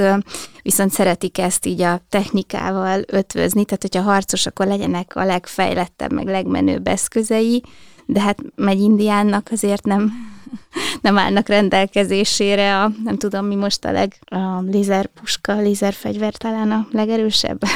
viszont 0.63 0.93
szeretik 0.93 1.39
ezt 1.39 1.67
így 1.67 1.83
a 1.83 2.01
technikával 2.09 3.03
ötvözni, 3.07 3.65
tehát 3.65 3.83
hogyha 3.83 4.11
harcos, 4.11 4.47
akkor 4.47 4.67
legyenek 4.67 5.17
a 5.17 5.25
legfejlettebb, 5.25 6.13
meg 6.13 6.27
legmenőbb 6.27 6.87
eszközei, 6.87 7.63
de 8.07 8.21
hát 8.21 8.39
megy 8.55 8.81
indiánnak 8.81 9.49
azért 9.53 9.85
nem, 9.85 10.13
nem 11.03 11.19
állnak 11.19 11.49
rendelkezésére 11.49 12.83
a, 12.83 12.93
nem 13.05 13.17
tudom 13.17 13.47
mi 13.47 13.55
most 13.55 13.85
a 13.85 13.93
leg, 13.93 14.15
a 14.25 14.61
lézerpuska, 14.61 15.61
lézerfegyver 15.61 16.35
talán 16.35 16.71
a 16.71 16.87
legerősebb. 16.93 17.63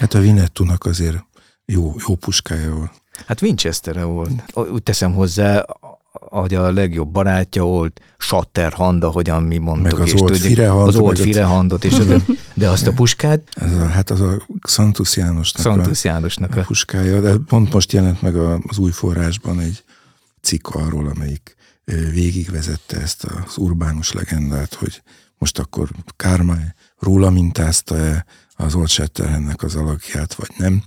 Hát 0.00 0.14
a 0.14 0.20
Vinettunak 0.20 0.84
azért 0.84 1.24
jó, 1.64 1.94
jó 2.06 2.14
puskája 2.14 2.74
volt. 2.74 2.90
Hát 3.26 3.42
winchester 3.42 4.04
volt. 4.04 4.30
Úgy 4.54 4.82
teszem 4.82 5.12
hozzá, 5.12 5.64
hogy 6.12 6.54
a 6.54 6.72
legjobb 6.72 7.08
barátja 7.08 7.62
volt, 7.62 8.00
Satter 8.18 8.72
Handa, 8.72 9.10
hogyan 9.10 9.42
mi 9.42 9.58
mondtuk. 9.58 9.98
Meg 9.98 10.08
az 10.08 10.20
Old 10.20 10.36
Firehand. 10.36 10.88
Az 10.88 10.96
Old 10.96 11.18
Firehandot, 11.18 11.84
és 11.84 11.98
az, 11.98 12.06
de 12.54 12.68
azt 12.68 12.86
a 12.86 12.92
puskát. 12.92 13.42
Ez 13.54 13.72
a, 13.72 13.86
hát 13.86 14.10
az 14.10 14.20
a 14.20 14.46
Santus 14.68 15.16
Jánosnak, 15.16 15.62
Santus 15.62 16.04
Jánosnak 16.04 16.56
a, 16.56 16.60
a 16.60 16.64
puskája, 16.64 17.20
de 17.20 17.34
pont 17.46 17.72
most 17.72 17.92
jelent 17.92 18.22
meg 18.22 18.36
az 18.36 18.78
új 18.78 18.90
forrásban 18.90 19.60
egy 19.60 19.84
cikk 20.40 20.68
arról, 20.68 21.08
amelyik 21.14 21.56
végigvezette 22.12 23.00
ezt 23.00 23.24
az 23.24 23.56
urbánus 23.56 24.12
legendát, 24.12 24.74
hogy 24.74 25.02
most 25.38 25.58
akkor 25.58 25.88
Kármály 26.16 26.74
róla 26.98 27.30
mintázta-e 27.30 28.24
az 28.60 28.74
Old 28.74 28.88
Shatterhandnek 28.88 29.62
az 29.62 29.74
alakját, 29.74 30.34
vagy 30.34 30.50
nem. 30.56 30.82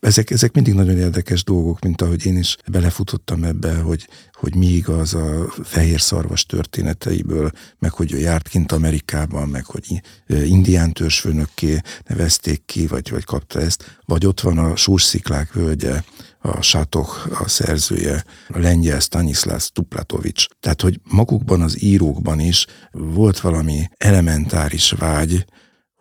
Ezek, 0.00 0.30
ezek 0.30 0.52
mindig 0.52 0.74
nagyon 0.74 0.98
érdekes 0.98 1.44
dolgok, 1.44 1.80
mint 1.80 2.02
ahogy 2.02 2.26
én 2.26 2.36
is 2.36 2.56
belefutottam 2.66 3.44
ebbe, 3.44 3.74
hogy, 3.74 4.08
hogy 4.32 4.54
mi 4.54 4.66
igaz 4.66 5.14
a 5.14 5.52
fehér 5.64 6.00
szarvas 6.00 6.46
történeteiből, 6.46 7.50
meg 7.78 7.92
hogy 7.92 8.10
járt 8.10 8.48
kint 8.48 8.72
Amerikában, 8.72 9.48
meg 9.48 9.64
hogy 9.64 10.00
indián 10.26 10.92
törzsfőnökké 10.92 11.80
nevezték 12.06 12.62
ki, 12.66 12.86
vagy, 12.86 13.10
vagy 13.10 13.24
kapta 13.24 13.60
ezt, 13.60 13.98
vagy 14.04 14.26
ott 14.26 14.40
van 14.40 14.58
a 14.58 14.76
Súrsziklák 14.76 15.52
völgye, 15.52 16.02
a 16.40 16.62
Sátok 16.62 17.28
a 17.40 17.48
szerzője, 17.48 18.24
a 18.48 18.58
lengyel 18.58 19.00
Stanislav 19.00 19.62
Tuplatovics. 19.72 20.46
Tehát, 20.60 20.80
hogy 20.80 21.00
magukban 21.10 21.62
az 21.62 21.82
írókban 21.82 22.40
is 22.40 22.66
volt 22.90 23.40
valami 23.40 23.88
elementáris 23.96 24.90
vágy, 24.90 25.44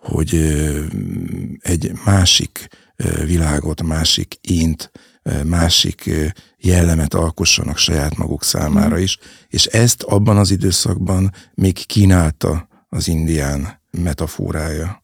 hogy 0.05 0.35
egy 1.59 1.91
másik 2.05 2.67
világot, 3.25 3.83
másik 3.83 4.38
ént, 4.41 4.91
másik 5.45 6.09
jellemet 6.57 7.13
alkossanak 7.13 7.77
saját 7.77 8.17
maguk 8.17 8.43
számára 8.43 8.97
is, 8.97 9.17
és 9.50 9.65
ezt 9.65 10.03
abban 10.03 10.38
az 10.38 10.51
időszakban 10.51 11.31
még 11.53 11.85
kínálta 11.85 12.67
az 12.89 13.07
indián 13.07 13.79
metaforája. 13.91 15.00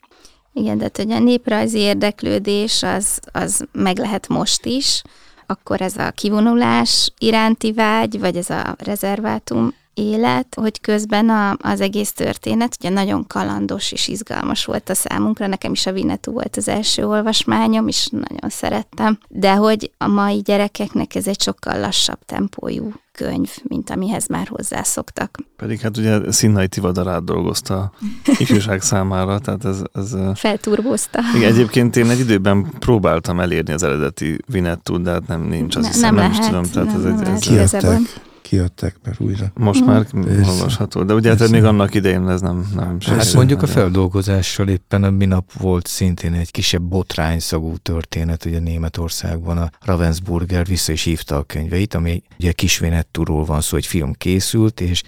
Igen, 0.53 0.77
de 0.77 0.89
hogy 0.93 1.12
a 1.12 1.20
néprajzi 1.20 1.77
érdeklődés 1.77 2.84
az, 2.84 3.20
az 3.31 3.65
meg 3.72 3.98
lehet 3.98 4.27
most 4.27 4.65
is, 4.65 5.01
akkor 5.46 5.81
ez 5.81 5.98
a 5.98 6.12
kivonulás 6.12 7.13
iránti 7.17 7.74
vágy, 7.74 8.20
vagy 8.20 8.36
ez 8.36 8.50
a 8.50 8.75
rezervátum 8.77 9.74
élet, 10.01 10.55
hogy 10.55 10.81
közben 10.81 11.29
a, 11.29 11.55
az 11.60 11.81
egész 11.81 12.12
történet 12.12 12.75
ugye 12.79 12.89
nagyon 12.89 13.27
kalandos 13.27 13.91
és 13.91 14.08
izgalmas 14.08 14.65
volt 14.65 14.89
a 14.89 14.93
számunkra, 14.93 15.48
nekem 15.48 15.72
is 15.72 15.86
a 15.86 15.91
Vinetú 15.91 16.31
volt 16.31 16.58
az 16.58 16.67
első 16.67 17.08
olvasmányom, 17.08 17.88
és 17.88 18.08
nagyon 18.08 18.50
szerettem, 18.50 19.17
de 19.29 19.55
hogy 19.55 19.91
a 19.98 20.08
mai 20.08 20.39
gyerekeknek 20.39 21.15
ez 21.15 21.27
egy 21.27 21.41
sokkal 21.41 21.79
lassabb 21.79 22.20
tempójú 22.25 22.91
könyv, 23.12 23.50
mint 23.63 23.89
amihez 23.89 24.27
már 24.27 24.48
hozzászoktak. 24.48 25.38
Pedig 25.58 25.79
hát 25.79 25.98
ugye 25.98 26.31
Színai 26.31 26.67
Tivadarát 26.67 27.24
dolgozta 27.24 27.77
a 27.77 27.91
ifjúság 28.38 28.81
számára, 28.81 29.39
tehát 29.39 29.65
ez... 29.65 29.81
ez 29.93 30.15
Felturbozta. 30.36 31.20
Igen, 31.36 31.51
egyébként 31.51 31.96
én 31.96 32.10
egy 32.10 32.20
időben 32.20 32.70
próbáltam 32.79 33.39
elérni 33.39 33.74
az 33.74 33.84
eredeti 33.84 34.38
Vinettút, 34.48 35.01
de 35.01 35.12
hát 35.12 35.27
nem 35.27 35.41
nincs, 35.41 35.75
az 35.75 35.81
ne, 35.81 35.88
hiszem, 35.88 36.15
nem, 36.15 36.24
nem 36.24 36.31
lehet, 36.31 36.43
is 36.43 36.50
tudom. 36.50 36.63
Tehát 36.63 36.88
nem, 36.88 36.96
ez, 36.96 37.43
nem 37.46 37.58
ez, 37.58 37.74
ez, 37.74 38.30
kiadták 38.41 38.95
már 39.03 39.15
újra. 39.19 39.51
Most 39.53 39.86
már 39.86 40.05
olvasható, 40.13 41.03
de 41.03 41.13
ugye 41.13 41.29
hát 41.29 41.50
még 41.50 41.63
annak 41.63 41.93
idején 41.93 42.29
ez 42.29 42.41
nem, 42.41 42.71
nem 42.75 42.98
Hát 43.05 43.33
mondjuk 43.33 43.62
a 43.62 43.67
feldolgozással 43.67 44.67
éppen 44.67 45.03
a 45.03 45.10
minap 45.10 45.51
volt 45.53 45.88
szintén 45.88 46.33
egy 46.33 46.51
kisebb 46.51 46.81
botrányszagú 46.81 47.77
történet, 47.77 48.45
ugye 48.45 48.60
Németországban 48.60 49.57
a 49.57 49.69
Ravensburger 49.81 50.65
vissza 50.65 50.91
is 50.91 51.03
hívta 51.03 51.38
a 51.38 51.43
könyveit, 51.43 51.93
ami 51.93 52.24
ugye 52.39 52.51
Kisvénettúról 52.51 53.45
van 53.45 53.62
szó, 53.62 53.77
egy 53.77 53.86
film 53.86 54.13
készült, 54.13 54.81
és 54.81 55.03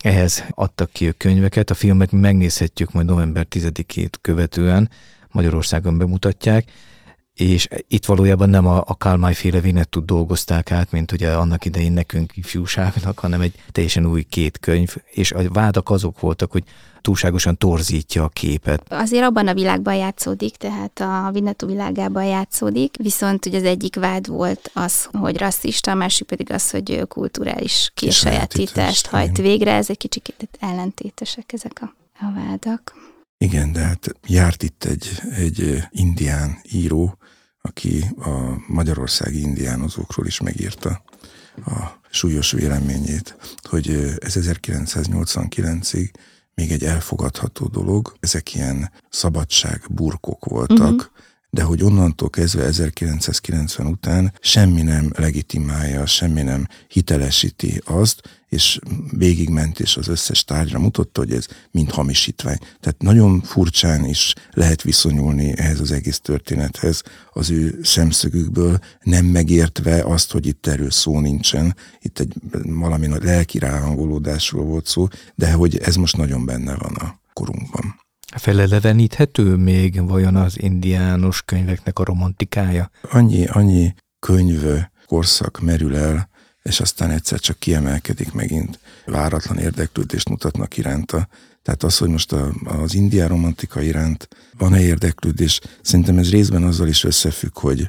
ehhez 0.00 0.44
adtak 0.50 0.90
ki 0.90 1.08
a 1.08 1.12
könyveket, 1.16 1.70
a 1.70 1.74
filmet 1.74 2.12
megnézhetjük 2.12 2.92
majd 2.92 3.06
november 3.06 3.46
10-ét 3.50 4.12
követően, 4.20 4.90
Magyarországon 5.30 5.98
bemutatják, 5.98 6.64
és 7.36 7.68
itt 7.88 8.04
valójában 8.04 8.48
nem 8.48 8.66
a, 8.66 8.82
a 8.86 8.94
Kálmáj 8.94 9.34
féle 9.34 9.60
Vinettut 9.60 10.04
dolgozták 10.04 10.70
át, 10.70 10.90
mint 10.90 11.12
ugye 11.12 11.32
annak 11.32 11.64
idején 11.64 11.92
nekünk 11.92 12.36
ifjúságnak, 12.36 13.18
hanem 13.18 13.40
egy 13.40 13.54
teljesen 13.72 14.06
új 14.06 14.22
két 14.22 14.58
könyv, 14.58 14.94
és 15.10 15.32
a 15.32 15.40
vádak 15.52 15.90
azok 15.90 16.20
voltak, 16.20 16.52
hogy 16.52 16.62
túlságosan 17.00 17.58
torzítja 17.58 18.24
a 18.24 18.28
képet. 18.28 18.82
Azért 18.88 19.24
abban 19.24 19.48
a 19.48 19.54
világban 19.54 19.94
játszódik, 19.94 20.56
tehát 20.56 21.00
a 21.00 21.30
Vinettu 21.32 21.66
világában 21.66 22.24
játszódik, 22.24 22.96
viszont 22.96 23.46
ugye 23.46 23.58
az 23.58 23.64
egyik 23.64 23.96
vád 23.96 24.28
volt 24.28 24.70
az, 24.74 25.08
hogy 25.12 25.36
rasszista, 25.36 25.90
a 25.90 25.94
másik 25.94 26.26
pedig 26.26 26.52
az, 26.52 26.70
hogy 26.70 27.02
kulturális 27.08 27.90
kisajátítást 27.94 29.06
hajt 29.06 29.36
végre. 29.36 29.74
Ez 29.74 29.90
egy 29.90 29.98
kicsit 29.98 30.48
ellentétesek 30.60 31.52
ezek 31.52 31.78
a, 31.80 31.94
a 32.20 32.32
vádak. 32.34 32.94
Igen, 33.38 33.72
de 33.72 33.80
hát 33.80 34.14
járt 34.26 34.62
itt 34.62 34.84
egy, 34.84 35.08
egy 35.36 35.82
indián 35.90 36.58
író, 36.72 37.18
aki 37.66 38.04
a 38.18 38.62
magyarországi 38.66 39.40
indiánozókról 39.40 40.26
is 40.26 40.40
megírta 40.40 41.02
a 41.66 42.00
súlyos 42.10 42.50
véleményét, 42.50 43.36
hogy 43.62 43.90
ez 44.18 44.34
1989-ig 44.38 46.10
még 46.54 46.72
egy 46.72 46.84
elfogadható 46.84 47.66
dolog. 47.66 48.16
Ezek 48.20 48.54
ilyen 48.54 48.90
szabadság 49.10 49.82
burkok 49.90 50.44
voltak, 50.44 50.78
uh-huh. 50.78 51.02
de 51.50 51.62
hogy 51.62 51.82
onnantól 51.82 52.30
kezdve 52.30 52.64
1990 52.64 53.86
után 53.86 54.32
semmi 54.40 54.82
nem 54.82 55.12
legitimálja, 55.16 56.06
semmi 56.06 56.42
nem 56.42 56.66
hitelesíti 56.88 57.82
azt, 57.84 58.35
és 58.48 58.78
végigment, 59.10 59.80
és 59.80 59.96
az 59.96 60.08
összes 60.08 60.44
tárgyra 60.44 60.78
mutatta, 60.78 61.20
hogy 61.20 61.32
ez 61.32 61.46
mind 61.70 61.90
hamisítvány. 61.90 62.58
Tehát 62.58 63.02
nagyon 63.02 63.40
furcsán 63.40 64.04
is 64.04 64.32
lehet 64.52 64.82
viszonyulni 64.82 65.58
ehhez 65.58 65.80
az 65.80 65.92
egész 65.92 66.20
történethez 66.20 67.02
az 67.32 67.50
ő 67.50 67.78
szemszögükből, 67.82 68.78
nem 69.02 69.24
megértve 69.24 70.02
azt, 70.04 70.32
hogy 70.32 70.46
itt 70.46 70.66
erről 70.66 70.90
szó 70.90 71.20
nincsen, 71.20 71.76
itt 72.00 72.18
egy 72.18 72.34
valami 72.62 73.06
nagy 73.06 73.22
lelki 73.22 73.58
ráhangolódásról 73.58 74.64
volt 74.64 74.86
szó, 74.86 75.08
de 75.34 75.52
hogy 75.52 75.76
ez 75.76 75.96
most 75.96 76.16
nagyon 76.16 76.44
benne 76.44 76.74
van 76.74 76.94
a 76.94 77.20
korunkban. 77.32 78.00
Feleleveníthető 78.36 79.56
még 79.56 80.06
vajon 80.06 80.36
az 80.36 80.62
indiános 80.62 81.42
könyveknek 81.42 81.98
a 81.98 82.04
romantikája? 82.04 82.90
Annyi, 83.10 83.46
annyi 83.46 83.94
könyv 84.18 84.62
korszak 85.06 85.60
merül 85.60 85.96
el, 85.96 86.28
és 86.66 86.80
aztán 86.80 87.10
egyszer 87.10 87.40
csak 87.40 87.58
kiemelkedik 87.58 88.32
megint, 88.32 88.78
váratlan 89.04 89.58
érdeklődést 89.58 90.28
mutatnak 90.28 90.76
iránta. 90.76 91.28
Tehát 91.62 91.82
az, 91.82 91.98
hogy 91.98 92.08
most 92.08 92.32
a, 92.32 92.52
az 92.64 92.94
indián 92.94 93.28
romantika 93.28 93.80
iránt 93.80 94.28
van-e 94.58 94.80
érdeklődés, 94.80 95.60
szerintem 95.82 96.18
ez 96.18 96.30
részben 96.30 96.62
azzal 96.62 96.88
is 96.88 97.04
összefügg, 97.04 97.58
hogy 97.58 97.86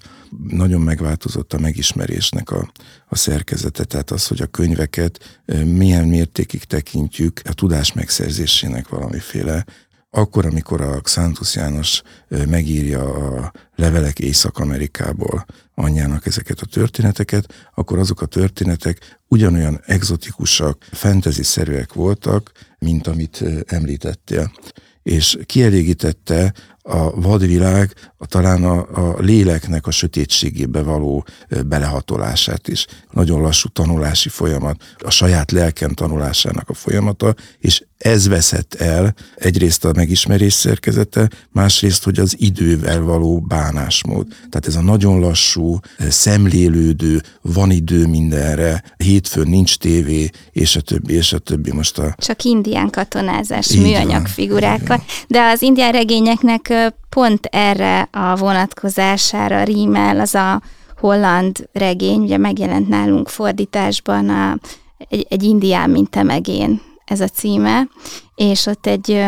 nagyon 0.48 0.82
megváltozott 0.82 1.54
a 1.54 1.60
megismerésnek 1.60 2.52
a, 2.52 2.72
a 3.08 3.16
szerkezete, 3.16 3.84
tehát 3.84 4.12
az, 4.12 4.28
hogy 4.28 4.42
a 4.42 4.46
könyveket 4.46 5.42
milyen 5.66 6.08
mértékig 6.08 6.64
tekintjük 6.64 7.42
a 7.44 7.54
tudás 7.54 7.94
megszerzésének 7.94 8.88
valamiféle 8.88 9.66
akkor, 10.10 10.46
amikor 10.46 10.82
a 10.82 11.02
Xantus 11.02 11.56
János 11.56 12.02
megírja 12.28 13.14
a 13.14 13.52
levelek 13.76 14.20
Észak-Amerikából 14.20 15.46
anyjának 15.76 16.26
ezeket 16.26 16.60
a 16.60 16.66
történeteket, 16.66 17.54
akkor 17.76 18.00
azok 18.00 18.22
a 18.22 18.26
történetek 18.26 19.20
ugyanolyan 19.28 19.82
exotikusak, 19.86 20.86
fantasy-szerűek 20.92 21.94
voltak, 21.94 22.52
mint 22.80 23.08
amit 23.08 23.44
említettél. 23.66 24.52
És 25.04 25.38
kielégítette 25.46 26.54
a 26.82 27.22
vadvilág 27.22 27.94
a, 28.18 28.26
talán 28.26 28.64
a, 28.64 28.88
a 28.92 29.20
léleknek 29.20 29.88
a 29.88 29.92
sötétségébe 29.92 30.82
való 30.82 31.26
belehatolását 31.66 32.68
is. 32.68 32.86
Nagyon 33.12 33.42
lassú 33.42 33.70
tanulási 33.70 34.30
folyamat, 34.30 34.96
a 34.98 35.10
saját 35.10 35.52
lelkem 35.52 35.92
tanulásának 35.92 36.70
a 36.70 36.74
folyamata, 36.74 37.36
és 37.60 37.86
ez 37.98 38.28
veszett 38.28 38.74
el 38.74 39.14
egyrészt 39.36 39.86
a 39.86 39.92
megismerés 39.96 40.54
szerkezete, 40.54 41.30
másrészt, 41.52 42.04
hogy 42.04 42.20
az 42.20 42.36
idővel 42.40 43.02
való 43.02 43.40
bánásmód. 43.40 44.28
Tehát 44.28 44.68
ez 44.68 44.76
a 44.76 44.82
nagyon 44.82 45.20
lassú, 45.20 45.80
szemlélődő, 46.10 47.22
van 47.42 47.72
idő 47.72 48.08
mindenre, 48.08 48.84
hétfőn 48.98 49.48
nincs 49.48 49.78
tévé, 49.78 50.30
és 50.52 50.76
a 50.76 50.82
többi, 50.82 51.14
és 51.14 51.34
a 51.34 51.40
többi. 51.40 51.72
Most 51.72 51.98
a... 51.98 52.16
Csak 52.18 52.44
indián 52.44 52.90
katonázás, 52.90 53.72
Így 53.72 53.82
műanyag 53.82 54.10
van. 54.10 54.26
figurákkal, 54.26 55.04
de 55.28 55.42
az 55.42 55.62
indián 55.62 55.92
regényeknek 55.92 56.74
pont 57.10 57.46
erre 57.46 58.10
a 58.12 58.36
vonatkozására 58.36 59.64
rímel 59.64 60.20
az 60.20 60.36
a 60.36 60.62
holland 60.98 61.70
regény, 61.72 62.20
ugye 62.20 62.38
megjelent 62.38 62.88
nálunk 62.88 63.30
fordításban 63.30 64.30
a, 64.30 64.58
egy, 65.10 65.26
egy 65.30 65.44
indián, 65.44 65.90
mint 65.90 66.10
temegén 66.10 66.82
ez 67.08 67.22
a 67.22 67.28
címe, 67.28 67.88
és 68.36 68.66
ott 68.66 68.86
egy 68.86 69.26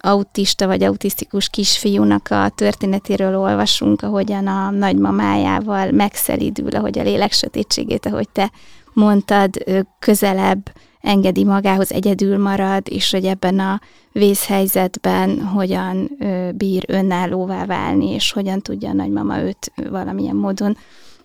autista 0.00 0.66
vagy 0.66 0.82
autisztikus 0.82 1.48
kisfiúnak 1.48 2.28
a 2.30 2.48
történetéről 2.54 3.38
olvasunk, 3.38 4.02
ahogyan 4.02 4.46
a 4.46 4.70
nagymamájával 4.70 5.90
megszelidül, 5.90 6.70
ahogy 6.70 6.98
a 6.98 7.02
lélek 7.02 7.32
sötétségét, 7.32 8.06
ahogy 8.06 8.28
te 8.28 8.50
mondtad, 8.92 9.50
közelebb 9.98 10.72
engedi 11.00 11.44
magához, 11.44 11.92
egyedül 11.92 12.38
marad, 12.38 12.82
és 12.88 13.10
hogy 13.10 13.24
ebben 13.24 13.58
a 13.58 13.80
vészhelyzetben 14.12 15.40
hogyan 15.40 16.10
bír 16.54 16.84
önállóvá 16.86 17.64
válni, 17.64 18.10
és 18.10 18.32
hogyan 18.32 18.60
tudja 18.60 18.88
a 18.88 18.92
nagymama 18.92 19.40
őt 19.40 19.72
valamilyen 19.90 20.36
módon 20.36 20.76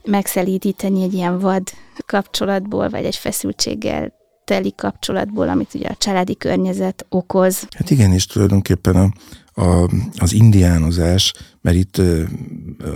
megszelídíteni 0.04 1.04
egy 1.04 1.14
ilyen 1.14 1.40
vad 1.40 1.64
kapcsolatból, 2.06 2.90
vagy 2.90 3.06
egy 3.06 3.16
feszültséggel 3.16 4.21
teli 4.44 4.74
kapcsolatból, 4.76 5.50
amit 5.50 5.74
ugye 5.74 5.88
a 5.88 5.96
családi 5.96 6.36
környezet 6.36 7.06
okoz. 7.10 7.68
Hát 7.70 7.90
igen, 7.90 8.14
és 8.14 8.26
tulajdonképpen 8.26 8.96
a, 8.96 9.12
a, 9.62 9.90
az 10.18 10.34
indiánozás, 10.34 11.34
mert 11.62 11.76
itt, 11.76 12.02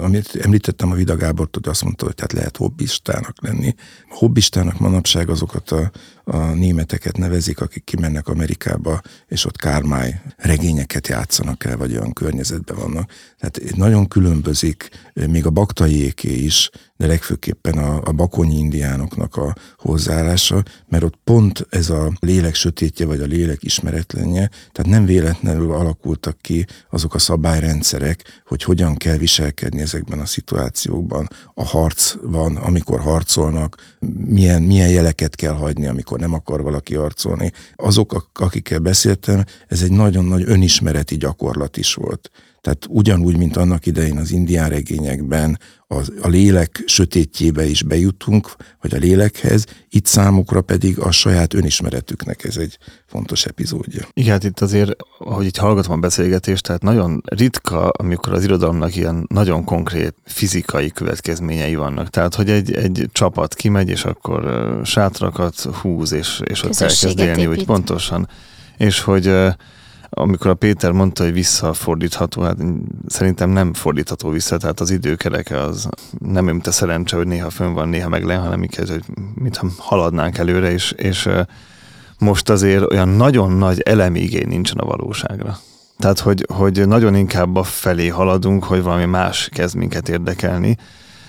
amit 0.01 0.36
említettem 0.36 0.91
a 0.91 0.95
Vida 0.95 1.15
Gábort, 1.15 1.55
hogy 1.55 1.67
azt 1.67 1.84
mondta, 1.84 2.05
hogy 2.05 2.15
tehát 2.15 2.34
lehet 2.34 2.58
hobbistának 2.58 3.36
lenni. 3.41 3.75
Hobbistának 4.10 4.79
manapság 4.79 5.29
azokat 5.29 5.71
a, 5.71 5.91
a 6.25 6.38
németeket 6.38 7.17
nevezik, 7.17 7.61
akik 7.61 7.83
kimennek 7.83 8.27
Amerikába, 8.27 9.01
és 9.27 9.45
ott 9.45 9.57
kármály 9.57 10.21
regényeket 10.38 11.07
játszanak 11.07 11.65
el, 11.65 11.77
vagy 11.77 11.91
olyan 11.91 12.13
környezetben 12.13 12.77
vannak. 12.77 13.11
Tehát 13.39 13.75
nagyon 13.75 14.07
különbözik, 14.07 14.89
még 15.13 15.45
a 15.45 15.49
baktaiéké 15.49 16.33
is, 16.33 16.69
de 16.97 17.07
legfőképpen 17.07 17.77
a, 17.77 18.01
a 18.03 18.11
bakonyi 18.11 18.57
indiánoknak 18.57 19.35
a 19.35 19.55
hozzáállása, 19.77 20.63
mert 20.88 21.03
ott 21.03 21.19
pont 21.23 21.67
ez 21.69 21.89
a 21.89 22.11
lélek 22.19 22.55
sötétje, 22.55 23.05
vagy 23.05 23.19
a 23.19 23.25
lélek 23.25 23.63
ismeretlenje, 23.63 24.49
tehát 24.71 24.91
nem 24.91 25.05
véletlenül 25.05 25.71
alakultak 25.71 26.38
ki 26.41 26.65
azok 26.89 27.13
a 27.13 27.19
szabályrendszerek, 27.19 28.41
hogy 28.45 28.63
hogyan 28.63 28.95
kell 28.95 29.17
viselkedni 29.17 29.81
ezekben 29.81 30.19
a 30.19 30.25
szituációkban. 30.25 31.27
A 31.53 31.65
harc 31.65 32.15
van, 32.21 32.55
amikor 32.55 32.99
harcolnak, 32.99 33.97
milyen, 34.25 34.61
milyen 34.61 34.89
jeleket 34.89 35.35
kell 35.35 35.53
hagyni, 35.53 35.88
amikor 35.88 36.14
nem 36.19 36.34
akar 36.34 36.62
valaki 36.62 36.95
harcolni. 36.95 37.51
Azok, 37.75 38.30
akikkel 38.34 38.80
beszéltem, 38.80 39.43
ez 39.67 39.82
egy 39.82 39.91
nagyon 39.91 40.25
nagy 40.25 40.43
önismereti 40.45 41.17
gyakorlat 41.17 41.78
is 41.78 41.93
volt. 41.93 42.32
Tehát 42.65 42.86
ugyanúgy, 42.89 43.38
mint 43.38 43.58
annak 43.58 43.86
idején 43.86 44.17
az 44.17 44.32
indián 44.32 44.69
regényekben 44.69 45.60
a, 45.88 45.95
a 46.21 46.28
lélek 46.28 46.84
sötétjébe 46.86 47.65
is 47.65 47.84
bejutunk, 47.84 48.56
vagy 48.82 48.93
a 48.93 48.97
lélekhez, 48.97 49.65
itt 49.89 50.06
számukra 50.06 50.62
pedig 50.62 50.99
a 50.99 51.12
saját 51.12 51.54
önismeretüknek 51.54 52.43
ez 52.43 52.58
egy 52.58 52.78
fontos 53.06 53.45
epizódja. 53.45 54.08
Igen, 54.13 54.32
hát 54.32 54.43
itt 54.43 54.60
azért, 54.60 54.91
ahogy 55.19 55.45
itt 55.45 55.58
hallgatom 55.58 55.91
a 55.91 55.97
beszélgetést, 55.97 56.63
tehát 56.63 56.82
nagyon 56.82 57.21
ritka, 57.25 57.89
amikor 57.89 58.34
az 58.34 58.43
irodalomnak 58.43 58.95
ilyen 58.95 59.25
nagyon 59.28 59.63
konkrét 59.63 60.15
fizikai 60.23 60.91
következményei 60.91 61.75
vannak. 61.75 62.10
Tehát, 62.10 62.36
hogy 62.36 62.49
egy, 62.49 62.73
egy 62.73 63.10
csapat 63.12 63.54
kimegy, 63.54 63.89
és 63.89 64.06
akkor 64.06 64.71
sátrakat 64.84 65.62
húz, 65.62 66.12
és, 66.12 66.41
és 66.43 66.63
ott 66.63 66.80
elkezd 66.80 67.19
élni, 67.19 67.47
úgy 67.47 67.65
pontosan. 67.65 68.30
És 68.78 68.99
hogy 68.99 69.34
amikor 70.17 70.49
a 70.49 70.56
Péter 70.56 70.91
mondta, 70.91 71.23
hogy 71.23 71.34
visszafordítható, 71.34 72.41
hát 72.41 72.58
szerintem 73.08 73.49
nem 73.49 73.73
fordítható 73.73 74.30
vissza, 74.30 74.58
tehát 74.58 74.80
az 74.80 74.89
időkereke 74.91 75.62
az 75.62 75.89
nem 76.19 76.45
mint 76.45 76.67
a 76.67 76.71
szerencse, 76.71 77.15
hogy 77.15 77.28
néha 77.28 77.49
fönn 77.49 77.73
van, 77.73 77.89
néha 77.89 78.10
meg 78.10 78.23
le, 78.23 78.36
hanem 78.36 78.63
inkább, 78.63 78.89
hogy 78.89 79.04
mintha 79.36 79.67
haladnánk 79.78 80.38
előre, 80.38 80.71
és, 80.71 80.91
és 80.91 81.30
most 82.19 82.49
azért 82.49 82.91
olyan 82.91 83.08
nagyon 83.08 83.51
nagy 83.51 83.80
elemi 83.80 84.19
igény 84.19 84.47
nincsen 84.47 84.78
a 84.78 84.86
valóságra. 84.86 85.58
Tehát, 85.97 86.19
hogy, 86.19 86.45
hogy 86.54 86.88
nagyon 86.88 87.15
inkább 87.15 87.56
a 87.56 87.63
felé 87.63 88.08
haladunk, 88.08 88.63
hogy 88.63 88.84
valami 88.84 89.06
más 89.06 89.49
kezd 89.54 89.75
minket 89.75 90.10
érdekelni, 90.10 90.78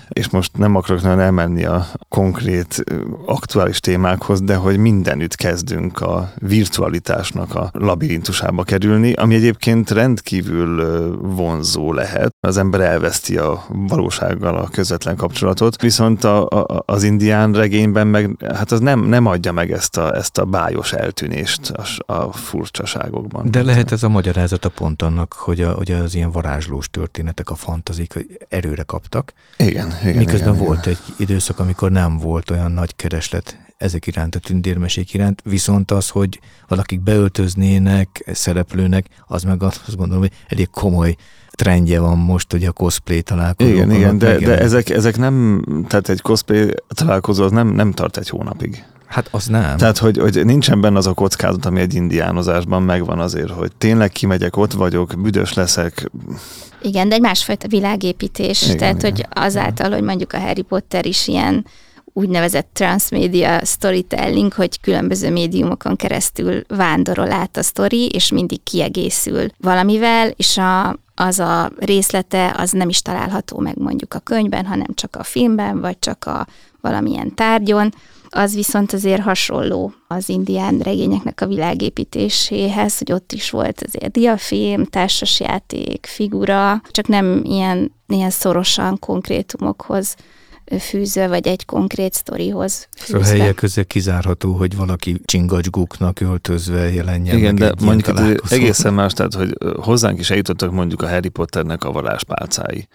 és 0.09 0.29
most 0.29 0.57
nem 0.57 0.75
akarok 0.75 1.01
nagyon 1.01 1.19
elmenni 1.19 1.65
a 1.65 1.87
konkrét 2.09 2.83
aktuális 3.25 3.79
témákhoz, 3.79 4.41
de 4.41 4.55
hogy 4.55 4.77
mindenütt 4.77 5.35
kezdünk 5.35 6.01
a 6.01 6.31
virtualitásnak 6.35 7.55
a 7.55 7.69
labirintusába 7.73 8.63
kerülni, 8.63 9.13
ami 9.13 9.35
egyébként 9.35 9.91
rendkívül 9.91 10.81
vonzó 11.21 11.93
lehet. 11.93 12.35
Az 12.39 12.57
ember 12.57 12.81
elveszti 12.81 13.37
a 13.37 13.65
valósággal 13.69 14.55
a 14.55 14.67
közvetlen 14.67 15.15
kapcsolatot, 15.15 15.81
viszont 15.81 16.23
a, 16.23 16.47
a, 16.47 16.83
az 16.85 17.03
indián 17.03 17.53
regényben 17.53 18.07
meg, 18.07 18.35
hát 18.53 18.71
az 18.71 18.79
nem, 18.79 18.99
nem 18.99 19.25
adja 19.25 19.51
meg 19.51 19.71
ezt 19.71 19.97
a, 19.97 20.15
ezt 20.15 20.37
a 20.37 20.45
bájos 20.45 20.93
eltűnést 20.93 21.69
a, 21.69 22.13
a 22.13 22.31
furcsaságokban. 22.31 23.51
De 23.51 23.63
lehet 23.63 23.91
ez 23.91 24.03
a 24.03 24.09
magyarázata 24.09 24.69
pont 24.69 25.01
annak, 25.01 25.33
hogy, 25.33 25.61
a, 25.61 25.71
hogy 25.71 25.91
az 25.91 26.15
ilyen 26.15 26.31
varázslós 26.31 26.89
történetek, 26.89 27.49
a 27.49 27.55
fantazik 27.55 28.27
erőre 28.49 28.83
kaptak. 28.83 29.33
Igen. 29.57 29.96
Igen, 30.01 30.15
Miközben 30.15 30.53
igen, 30.53 30.65
volt 30.65 30.85
igen. 30.85 30.97
egy 30.97 31.13
időszak, 31.17 31.59
amikor 31.59 31.91
nem 31.91 32.17
volt 32.17 32.49
olyan 32.49 32.71
nagy 32.71 32.95
kereslet 32.95 33.57
ezek 33.77 34.07
iránt, 34.07 34.35
a 34.35 34.39
tündérmesék 34.39 35.13
iránt, 35.13 35.41
viszont 35.43 35.91
az, 35.91 36.09
hogy 36.09 36.39
valakik 36.67 37.01
beöltöznének 37.01 38.29
szereplőnek, 38.33 39.05
az 39.27 39.43
meg 39.43 39.63
azt 39.63 39.95
gondolom, 39.95 40.21
hogy 40.21 40.31
elég 40.47 40.69
komoly 40.69 41.15
trendje 41.51 41.99
van 41.99 42.17
most, 42.17 42.51
hogy 42.51 42.63
a 42.63 42.71
cosplay 42.71 43.21
találkozó. 43.21 43.69
Igen, 43.69 43.91
igen, 43.91 44.17
de, 44.17 44.37
de 44.37 44.59
ezek, 44.59 44.89
ezek 44.89 45.17
nem, 45.17 45.63
tehát 45.87 46.09
egy 46.09 46.21
cosplay 46.21 46.73
találkozó 46.87 47.43
az 47.43 47.51
nem, 47.51 47.67
nem 47.67 47.91
tart 47.91 48.17
egy 48.17 48.29
hónapig. 48.29 48.83
Hát 49.07 49.27
az 49.31 49.45
nem. 49.45 49.77
Tehát, 49.77 49.97
hogy, 49.97 50.17
hogy 50.17 50.45
nincsen 50.45 50.81
benne 50.81 50.97
az 50.97 51.07
a 51.07 51.13
kockázat, 51.13 51.65
ami 51.65 51.79
egy 51.79 51.93
indiánozásban 51.93 52.83
megvan 52.83 53.19
azért, 53.19 53.49
hogy 53.49 53.71
tényleg 53.77 54.11
kimegyek, 54.11 54.57
ott 54.57 54.73
vagyok, 54.73 55.13
büdös 55.21 55.53
leszek. 55.53 56.11
Igen, 56.81 57.09
de 57.09 57.15
egy 57.15 57.21
másfajta 57.21 57.67
világépítés. 57.67 58.63
Igen, 58.63 58.77
Tehát, 58.77 58.97
igen. 58.97 59.11
hogy 59.11 59.25
azáltal, 59.29 59.91
hogy 59.91 60.01
mondjuk 60.01 60.33
a 60.33 60.39
Harry 60.39 60.61
Potter 60.61 61.05
is 61.05 61.27
ilyen 61.27 61.65
úgynevezett 62.13 62.69
transmedia 62.73 63.65
storytelling, 63.65 64.53
hogy 64.53 64.81
különböző 64.81 65.31
médiumokon 65.31 65.95
keresztül 65.95 66.61
vándorol 66.67 67.31
át 67.31 67.57
a 67.57 67.63
sztori, 67.63 68.07
és 68.07 68.31
mindig 68.31 68.63
kiegészül 68.63 69.47
valamivel, 69.57 70.27
és 70.35 70.57
a, 70.57 70.99
az 71.15 71.39
a 71.39 71.71
részlete 71.79 72.55
az 72.57 72.71
nem 72.71 72.89
is 72.89 73.01
található 73.01 73.59
meg 73.59 73.77
mondjuk 73.77 74.13
a 74.13 74.19
könyvben, 74.19 74.65
hanem 74.65 74.87
csak 74.93 75.15
a 75.15 75.23
filmben, 75.23 75.79
vagy 75.81 75.99
csak 75.99 76.25
a 76.25 76.47
valamilyen 76.81 77.35
tárgyon. 77.35 77.93
Az 78.29 78.55
viszont 78.55 78.93
azért 78.93 79.21
hasonló 79.21 79.93
az 80.07 80.29
indián 80.29 80.79
regényeknek 80.79 81.41
a 81.41 81.47
világépítéséhez, 81.47 82.97
hogy 82.97 83.11
ott 83.11 83.31
is 83.31 83.49
volt 83.49 83.83
azért 83.87 84.11
diafilm, 84.11 84.85
társasjáték, 84.85 86.05
figura, 86.05 86.81
csak 86.91 87.07
nem 87.07 87.41
ilyen, 87.43 87.91
ilyen 88.07 88.29
szorosan 88.29 88.99
konkrétumokhoz 88.99 90.15
fűzve, 90.79 91.27
vagy 91.27 91.47
egy 91.47 91.65
konkrét 91.65 92.13
sztorihoz 92.13 92.87
Szóval 92.95 93.23
fűzve. 93.23 93.37
helyek 93.39 93.55
között 93.55 93.87
kizárható, 93.87 94.53
hogy 94.53 94.75
valaki 94.75 95.21
csingacsguknak 95.25 96.19
öltözve 96.19 96.93
jelenjen 96.93 97.37
Igen, 97.37 97.55
meg 97.55 97.73
de 97.73 97.85
mondjuk 97.85 98.51
egészen 98.51 98.93
más, 98.93 99.13
tehát, 99.13 99.33
hogy 99.33 99.57
hozzánk 99.75 100.19
is 100.19 100.29
eljutottak 100.29 100.71
mondjuk 100.71 101.01
a 101.01 101.09
Harry 101.09 101.29
Potternek 101.29 101.83
a 101.83 101.91
varázspálcái. 101.91 102.87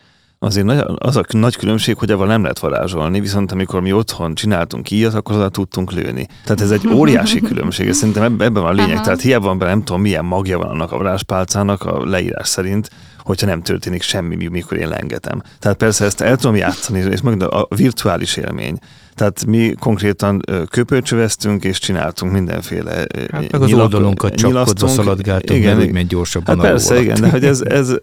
Azért 0.42 0.66
nagy, 0.66 0.84
az 0.98 1.16
a 1.16 1.24
nagy 1.28 1.56
különbség, 1.56 1.96
hogy 1.96 2.10
avval 2.10 2.26
nem 2.26 2.42
lehet 2.42 2.58
varázsolni, 2.58 3.20
viszont 3.20 3.52
amikor 3.52 3.80
mi 3.80 3.92
otthon 3.92 4.34
csináltunk 4.34 4.90
ilyet, 4.90 5.14
akkor 5.14 5.34
oda 5.36 5.48
tudtunk 5.48 5.92
lőni. 5.92 6.26
Tehát 6.44 6.60
ez 6.60 6.70
egy 6.70 6.86
óriási 6.88 7.40
különbség, 7.40 7.86
és 7.86 7.96
szerintem 7.96 8.22
ebben, 8.22 8.46
ebben 8.46 8.62
van 8.62 8.70
a 8.72 8.74
lényeg. 8.74 8.94
Aha. 8.94 9.04
Tehát 9.04 9.20
hiába 9.20 9.46
van 9.46 9.58
benne, 9.58 9.70
nem 9.70 9.82
tudom, 9.84 10.00
milyen 10.00 10.24
magja 10.24 10.58
van 10.58 10.68
annak 10.68 10.92
a 10.92 10.96
varázspálcának 10.96 11.82
a 11.84 12.04
leírás 12.04 12.48
szerint, 12.48 12.90
hogyha 13.18 13.46
nem 13.46 13.62
történik 13.62 14.02
semmi, 14.02 14.34
mi- 14.36 14.46
mikor 14.46 14.76
én 14.76 14.88
lengetem. 14.88 15.42
Tehát 15.58 15.76
persze 15.76 16.04
ezt 16.04 16.20
el 16.20 16.36
tudom 16.36 16.56
játszani, 16.56 17.00
és 17.10 17.20
meg 17.20 17.42
a 17.42 17.66
virtuális 17.76 18.36
élmény. 18.36 18.78
Tehát 19.14 19.46
mi 19.46 19.74
konkrétan 19.78 20.42
ö, 20.46 20.62
köpőcsöveztünk, 20.64 21.64
és 21.64 21.78
csináltunk 21.78 22.32
mindenféle 22.32 23.06
Hát 23.30 23.50
meg 23.50 23.54
az 23.54 23.66
nyilak- 23.66 23.82
oldalunkat 23.82 24.34
csapkodva 24.34 24.88
szaladgáltunk, 24.88 25.58
Igen, 25.58 25.76
mert 25.76 25.88
úgy 25.88 25.92
megy 25.92 26.06
gyorsabban 26.06 26.56
Hát 26.56 26.64
a 26.64 26.68
persze, 26.68 27.00
igen, 27.00 27.20
de 27.20 27.30
hogy 27.30 27.44
ez, 27.44 27.60
ez 27.60 27.94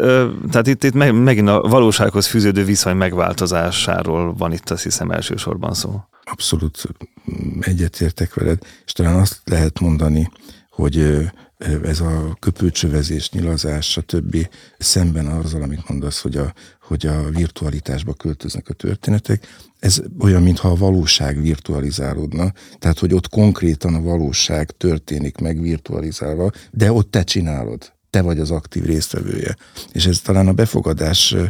tehát 0.51 0.67
itt, 0.67 0.83
itt 0.83 0.93
meg, 0.93 1.21
megint 1.21 1.49
a 1.49 1.61
valósághoz 1.61 2.27
fűződő 2.27 2.63
viszony 2.63 2.95
megváltozásáról 2.95 4.33
van 4.33 4.53
itt 4.53 4.69
azt 4.69 4.83
hiszem 4.83 5.11
elsősorban 5.11 5.73
szó. 5.73 6.01
Abszolút 6.23 6.83
egyetértek 7.59 8.33
veled, 8.33 8.57
és 8.85 8.91
talán 8.91 9.15
azt 9.15 9.41
lehet 9.45 9.79
mondani, 9.79 10.29
hogy 10.69 11.27
ez 11.83 11.99
a 11.99 12.37
köpőcsövezés, 12.39 13.29
nyilazás, 13.29 13.89
stb. 13.91 14.47
szemben 14.77 15.25
azzal, 15.25 15.61
amit 15.61 15.89
mondasz, 15.89 16.21
hogy 16.21 16.37
a, 16.37 16.53
hogy 16.89 17.05
a 17.05 17.29
virtualitásba 17.29 18.13
költöznek 18.13 18.69
a 18.69 18.73
történetek, 18.73 19.47
ez 19.79 20.01
olyan, 20.19 20.41
mintha 20.41 20.69
a 20.69 20.75
valóság 20.75 21.41
virtualizálódna, 21.41 22.53
tehát 22.79 22.99
hogy 22.99 23.13
ott 23.13 23.29
konkrétan 23.29 23.95
a 23.95 24.01
valóság 24.01 24.71
történik 24.71 25.37
meg 25.37 25.61
virtualizálva, 25.61 26.51
de 26.71 26.91
ott 26.91 27.11
te 27.11 27.23
csinálod. 27.23 27.93
Te 28.09 28.21
vagy 28.21 28.39
az 28.39 28.51
aktív 28.51 28.83
résztvevője. 28.85 29.55
És 29.91 30.05
ez 30.05 30.19
talán 30.19 30.47
a 30.47 30.53
befogadással 30.53 31.49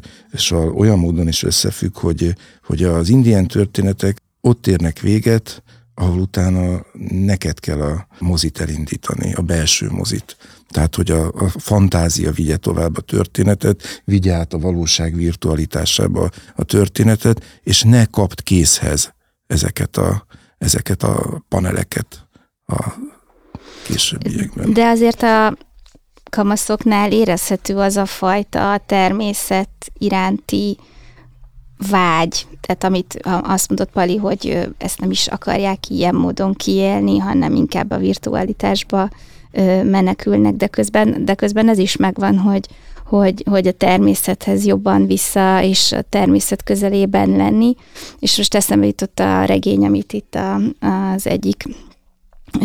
olyan 0.75 0.99
módon 0.99 1.28
is 1.28 1.43
összefügg, 1.43 1.97
hogy, 1.97 2.36
hogy 2.63 2.84
az 2.84 3.10
indián 3.10 3.47
történetek 3.47 4.17
ott 4.41 4.67
érnek 4.67 4.99
véget, 4.99 5.63
ahol 5.99 6.19
utána 6.19 6.85
neked 7.09 7.59
kell 7.59 7.81
a 7.81 8.07
mozit 8.19 8.59
elindítani, 8.59 9.33
a 9.33 9.41
belső 9.41 9.89
mozit. 9.89 10.38
Tehát, 10.69 10.95
hogy 10.95 11.12
a, 11.12 11.27
a 11.27 11.49
fantázia 11.49 12.31
vigye 12.31 12.57
tovább 12.57 12.97
a 12.97 13.01
történetet, 13.01 14.01
vigye 14.05 14.33
át 14.33 14.53
a 14.53 14.59
valóság 14.59 15.15
virtualitásába 15.15 16.29
a 16.55 16.63
történetet, 16.63 17.59
és 17.63 17.81
ne 17.83 18.05
kapd 18.05 18.43
készhez 18.43 19.13
ezeket 19.47 19.97
a, 19.97 20.25
ezeket 20.57 21.03
a 21.03 21.43
paneleket 21.47 22.27
a 22.65 22.93
későbbiekben. 23.83 24.73
De 24.73 24.85
azért 24.88 25.21
a 25.23 25.57
kamaszoknál 26.29 27.12
érezhető 27.12 27.77
az 27.77 27.97
a 27.97 28.05
fajta 28.05 28.81
természet 28.85 29.91
iránti 29.97 30.77
vágy, 31.89 32.47
tehát 32.61 32.83
amit 32.83 33.19
azt 33.41 33.69
mondott 33.69 33.91
Pali, 33.91 34.17
hogy 34.17 34.69
ezt 34.77 34.99
nem 34.99 35.11
is 35.11 35.27
akarják 35.27 35.89
ilyen 35.89 36.15
módon 36.15 36.53
kiélni, 36.53 37.17
hanem 37.17 37.55
inkább 37.55 37.91
a 37.91 37.97
virtualitásba 37.97 39.09
menekülnek, 39.83 40.53
de 40.53 40.67
közben, 40.67 41.25
de 41.25 41.33
közben 41.33 41.69
ez 41.69 41.77
is 41.77 41.95
megvan, 41.95 42.37
hogy, 42.37 42.67
hogy, 43.05 43.43
hogy 43.49 43.67
a 43.67 43.71
természethez 43.71 44.65
jobban 44.65 45.05
vissza, 45.05 45.63
és 45.63 45.91
a 45.91 46.01
természet 46.01 46.63
közelében 46.63 47.29
lenni. 47.29 47.75
És 48.19 48.37
most 48.37 48.55
eszembe 48.55 48.85
jutott 48.85 49.19
a 49.19 49.43
regény, 49.43 49.85
amit 49.85 50.13
itt 50.13 50.35
a, 50.35 50.59
az 51.13 51.27
egyik 51.27 51.63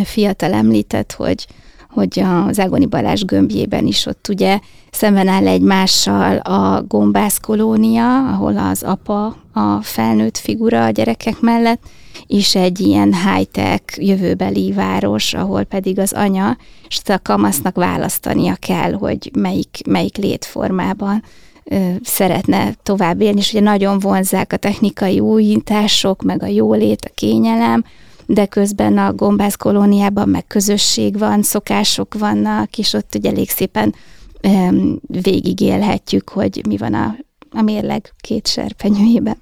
fiatal 0.05 0.53
említett, 0.53 1.12
hogy, 1.12 1.46
hogy 1.94 2.22
az 2.48 2.59
Ágoni 2.59 2.87
Balázs 2.87 3.22
gömbjében 3.22 3.87
is 3.87 4.07
ott 4.07 4.26
ugye 4.28 4.59
szemben 4.90 5.28
áll 5.28 5.46
egymással 5.46 6.37
a 6.37 6.83
gombász 6.88 7.38
kolónia, 7.38 8.28
ahol 8.28 8.57
az 8.57 8.83
apa 8.83 9.37
a 9.52 9.83
felnőtt 9.83 10.38
figura 10.38 10.85
a 10.85 10.90
gyerekek 10.90 11.40
mellett, 11.40 11.83
és 12.26 12.54
egy 12.54 12.80
ilyen 12.80 13.14
high-tech 13.14 13.83
jövőbeli 13.96 14.72
város, 14.72 15.35
ahol 15.35 15.64
pedig 15.64 15.98
az 15.98 16.12
anya, 16.12 16.57
és 16.88 17.00
a 17.04 17.18
kamasznak 17.22 17.76
választania 17.76 18.54
kell, 18.54 18.92
hogy 18.92 19.30
melyik, 19.35 19.80
melyik 19.87 20.16
létformában 20.16 21.22
ö, 21.64 21.90
szeretne 22.02 22.74
tovább 22.83 23.20
élni, 23.20 23.38
és 23.38 23.52
ugye 23.52 23.62
nagyon 23.62 23.98
vonzák 23.98 24.52
a 24.52 24.57
technikai 24.57 25.20
újítások, 25.20 26.22
meg 26.22 26.42
a 26.42 26.46
jólét, 26.46 27.04
a 27.04 27.14
kényelem, 27.14 27.85
de 28.27 28.47
közben 28.47 28.99
a 28.99 29.13
gombász 29.13 29.57
kolóniában 29.57 30.29
meg 30.29 30.47
közösség 30.47 31.19
van, 31.19 31.43
szokások 31.43 32.15
vannak, 32.15 32.79
és 32.79 32.93
ott 32.93 33.15
ugye 33.15 33.31
elég 33.31 33.51
szépen 33.51 33.95
öm, 34.41 35.01
végigélhetjük, 35.07 36.29
hogy 36.29 36.63
mi 36.69 36.77
van 36.77 36.95
a, 36.95 37.17
a 37.51 37.63
mérleg 37.63 38.13
két 38.21 38.47
serpenyőjében. 38.47 39.37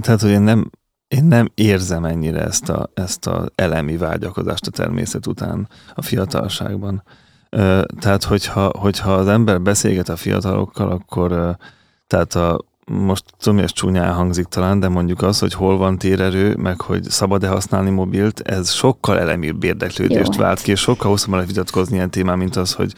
Tehát, 0.00 0.20
hogy 0.20 0.30
én 0.30 0.40
nem, 0.40 0.70
én 1.08 1.24
nem 1.24 1.50
érzem 1.54 2.04
ennyire 2.04 2.40
ezt 2.40 2.68
a, 2.68 2.90
ezt 2.94 3.26
a 3.26 3.50
elemi 3.54 3.96
vágyakozást 3.96 4.66
a 4.66 4.70
természet 4.70 5.26
után 5.26 5.68
a 5.94 6.02
fiatalságban. 6.02 7.02
Tehát, 8.00 8.24
hogyha, 8.24 8.72
hogyha 8.78 9.12
az 9.14 9.28
ember 9.28 9.60
beszélget 9.60 10.08
a 10.08 10.16
fiatalokkal, 10.16 10.90
akkor 10.90 11.56
tehát 12.06 12.34
a, 12.34 12.60
most 12.92 13.24
tudom, 13.38 13.54
hogy 13.54 13.64
ez 13.64 13.72
csúnyán 13.72 14.14
hangzik 14.14 14.46
talán, 14.46 14.80
de 14.80 14.88
mondjuk 14.88 15.22
az, 15.22 15.38
hogy 15.38 15.52
hol 15.52 15.76
van 15.76 15.98
térerő, 15.98 16.56
meg 16.56 16.80
hogy 16.80 17.02
szabad-e 17.02 17.48
használni 17.48 17.90
mobilt, 17.90 18.40
ez 18.40 18.70
sokkal 18.70 19.18
elemibb 19.18 19.64
érdeklődést 19.64 20.34
Jó, 20.34 20.42
vált 20.42 20.60
ki, 20.60 20.70
és 20.70 20.80
sokkal 20.80 21.10
hosszabban 21.10 21.34
lehet 21.34 21.50
vitatkozni 21.50 21.94
ilyen 21.94 22.10
témán, 22.10 22.38
mint 22.38 22.56
az, 22.56 22.72
hogy 22.72 22.92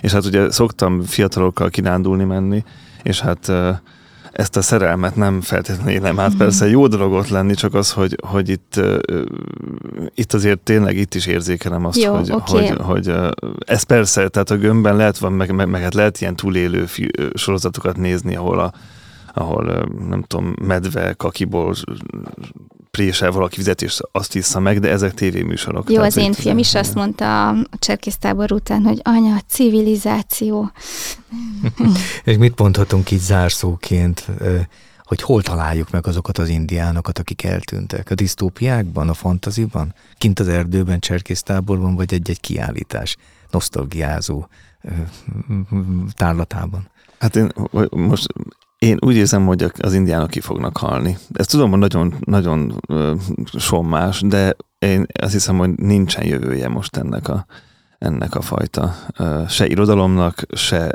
és 0.00 0.12
hát 0.12 0.24
ugye 0.24 0.50
szoktam 0.50 1.02
fiatalokkal 1.02 1.70
kirándulni 1.70 2.24
menni, 2.24 2.64
és 3.02 3.20
hát 3.20 3.52
ezt 4.32 4.56
a 4.56 4.62
szerelmet 4.62 5.16
nem 5.16 5.40
feltétlenül 5.40 5.92
élem 5.92 6.20
át. 6.20 6.36
Persze 6.36 6.68
jó 6.68 6.86
dolog 6.86 7.12
ott 7.12 7.28
lenni, 7.28 7.54
csak 7.54 7.74
az, 7.74 7.92
hogy, 7.92 8.16
hogy 8.26 8.48
itt, 8.48 8.80
itt 10.14 10.32
azért 10.32 10.58
tényleg 10.58 10.96
itt 10.96 11.14
is 11.14 11.26
érzékelem 11.26 11.84
azt, 11.84 12.02
Jó, 12.02 12.14
hogy, 12.14 12.32
oké. 12.32 12.66
hogy, 12.66 12.76
hogy 12.78 13.12
ez 13.58 13.82
persze, 13.82 14.28
tehát 14.28 14.50
a 14.50 14.56
gömbben 14.56 14.96
lehet 14.96 15.18
van, 15.18 15.32
meg, 15.32 15.54
meg, 15.54 15.68
meg 15.68 15.82
hát 15.82 15.94
lehet 15.94 16.20
ilyen 16.20 16.36
túlélő 16.36 16.86
fi, 16.86 17.10
sorozatokat 17.34 17.96
nézni, 17.96 18.36
ahol 18.36 18.58
a 18.58 18.72
ahol 19.34 19.88
nem 20.08 20.22
tudom, 20.22 20.54
medve 20.62 21.12
kakiból 21.12 21.74
présel 22.90 23.30
valaki 23.30 23.56
vizet, 23.56 23.82
és 23.82 24.00
azt 24.12 24.34
issza 24.34 24.60
meg, 24.60 24.80
de 24.80 24.90
ezek 24.90 25.14
tévéműsorok. 25.14 25.88
Jó, 25.88 25.94
Tehát 25.94 26.10
az 26.10 26.16
én 26.16 26.32
fiam 26.32 26.58
is 26.58 26.74
azt 26.74 26.94
mondta 26.94 27.48
a 27.48 27.56
cserkésztábor 27.78 28.52
után, 28.52 28.82
hogy 28.82 29.00
anya, 29.02 29.40
civilizáció. 29.46 30.70
És 32.24 32.36
mit 32.36 32.58
mondhatunk 32.58 33.10
így 33.10 33.20
zárszóként, 33.20 34.26
hogy 35.02 35.22
hol 35.22 35.42
találjuk 35.42 35.90
meg 35.90 36.06
azokat 36.06 36.38
az 36.38 36.48
indiánokat, 36.48 37.18
akik 37.18 37.44
eltűntek? 37.44 38.10
A 38.10 38.14
disztópiákban, 38.14 39.08
a 39.08 39.14
fantaziban? 39.14 39.94
Kint 40.18 40.40
az 40.40 40.48
erdőben, 40.48 41.00
cserkésztáborban, 41.00 41.94
vagy 41.94 42.14
egy-egy 42.14 42.40
kiállítás 42.40 43.16
nosztalgiázó 43.50 44.46
tárlatában? 46.14 46.88
Hát 47.18 47.36
én 47.36 47.52
most 47.90 48.26
én 48.80 48.96
úgy 49.00 49.16
érzem, 49.16 49.46
hogy 49.46 49.72
az 49.78 49.94
indiánok 49.94 50.30
ki 50.30 50.40
fognak 50.40 50.76
halni. 50.76 51.18
Ezt 51.32 51.50
tudom, 51.50 51.70
hogy 51.70 51.78
nagyon, 51.78 52.14
nagyon 52.20 52.80
sommás, 53.58 54.20
de 54.20 54.56
én 54.78 55.06
azt 55.20 55.32
hiszem, 55.32 55.58
hogy 55.58 55.70
nincsen 55.70 56.24
jövője 56.24 56.68
most 56.68 56.96
ennek 56.96 57.28
a, 57.28 57.46
ennek 57.98 58.34
a 58.34 58.40
fajta 58.40 58.94
se 59.48 59.66
irodalomnak, 59.66 60.42
se 60.52 60.94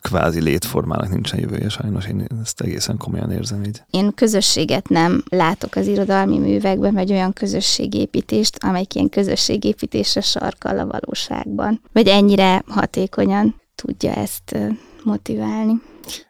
kvázi 0.00 0.40
létformának 0.40 1.08
nincsen 1.08 1.40
jövője 1.40 1.68
sajnos. 1.68 2.06
Én 2.06 2.26
ezt 2.42 2.60
egészen 2.60 2.96
komolyan 2.96 3.30
érzem 3.30 3.64
így. 3.64 3.82
Én 3.90 4.14
közösséget 4.14 4.88
nem 4.88 5.22
látok 5.28 5.74
az 5.74 5.86
irodalmi 5.86 6.38
művekben, 6.38 6.94
vagy 6.94 7.10
olyan 7.12 7.32
közösségépítést, 7.32 8.64
amelyik 8.64 8.94
ilyen 8.94 9.08
közösségépítésre 9.08 10.20
sarkal 10.20 10.78
a 10.78 10.86
valóságban. 10.86 11.80
Vagy 11.92 12.06
ennyire 12.06 12.62
hatékonyan 12.66 13.60
tudja 13.74 14.14
ezt 14.14 14.56
motiválni. 15.04 15.80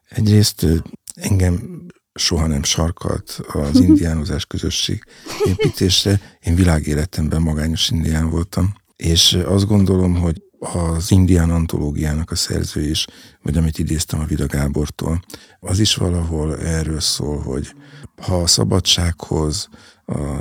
Egyrészt 0.09 0.67
engem 1.15 1.87
soha 2.15 2.47
nem 2.47 2.63
sarkalt 2.63 3.41
az 3.53 3.81
indiánozás 3.89 4.47
közösség 4.47 5.05
építésre. 5.45 6.21
Én 6.41 6.55
világéletemben 6.55 7.43
magányos 7.43 7.91
indián 7.91 8.31
voltam, 8.31 8.75
és 8.97 9.39
azt 9.45 9.67
gondolom, 9.67 10.15
hogy 10.15 10.43
az 10.59 11.11
indián 11.11 11.51
antológiának 11.51 12.31
a 12.31 12.35
szerző 12.35 12.81
is, 12.81 13.07
vagy 13.43 13.57
amit 13.57 13.79
idéztem 13.79 14.21
a 14.21 14.25
Vida 14.25 14.47
Gábortól, 14.47 15.23
az 15.61 15.79
is 15.79 15.95
valahol 15.95 16.59
erről 16.59 17.01
szól, 17.01 17.39
hogy 17.39 17.75
ha 18.23 18.43
a 18.43 18.47
szabadsághoz 18.47 19.69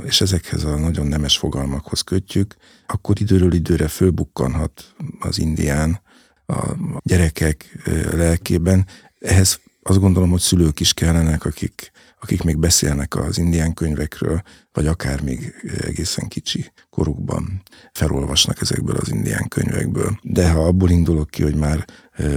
és 0.04 0.20
ezekhez 0.20 0.64
a 0.64 0.76
nagyon 0.76 1.06
nemes 1.06 1.36
fogalmakhoz 1.38 2.00
kötjük, 2.00 2.56
akkor 2.86 3.20
időről 3.20 3.52
időre 3.52 3.88
fölbukkanhat 3.88 4.94
az 5.20 5.38
indián 5.38 6.00
a 6.46 6.76
gyerekek 7.02 7.78
lelkében. 8.12 8.86
Ehhez 9.22 9.60
azt 9.82 9.98
gondolom, 9.98 10.30
hogy 10.30 10.40
szülők 10.40 10.80
is 10.80 10.94
kellenek, 10.94 11.44
akik, 11.44 11.90
akik 12.20 12.42
még 12.42 12.58
beszélnek 12.58 13.16
az 13.16 13.38
indián 13.38 13.74
könyvekről, 13.74 14.42
vagy 14.72 14.86
akár 14.86 15.22
még 15.22 15.54
egészen 15.80 16.28
kicsi 16.28 16.72
korukban 16.90 17.62
felolvasnak 17.92 18.60
ezekből 18.60 18.96
az 18.96 19.10
indián 19.10 19.48
könyvekből. 19.48 20.18
De 20.22 20.50
ha 20.50 20.66
abból 20.66 20.90
indulok 20.90 21.30
ki, 21.30 21.42
hogy 21.42 21.54
már 21.54 21.84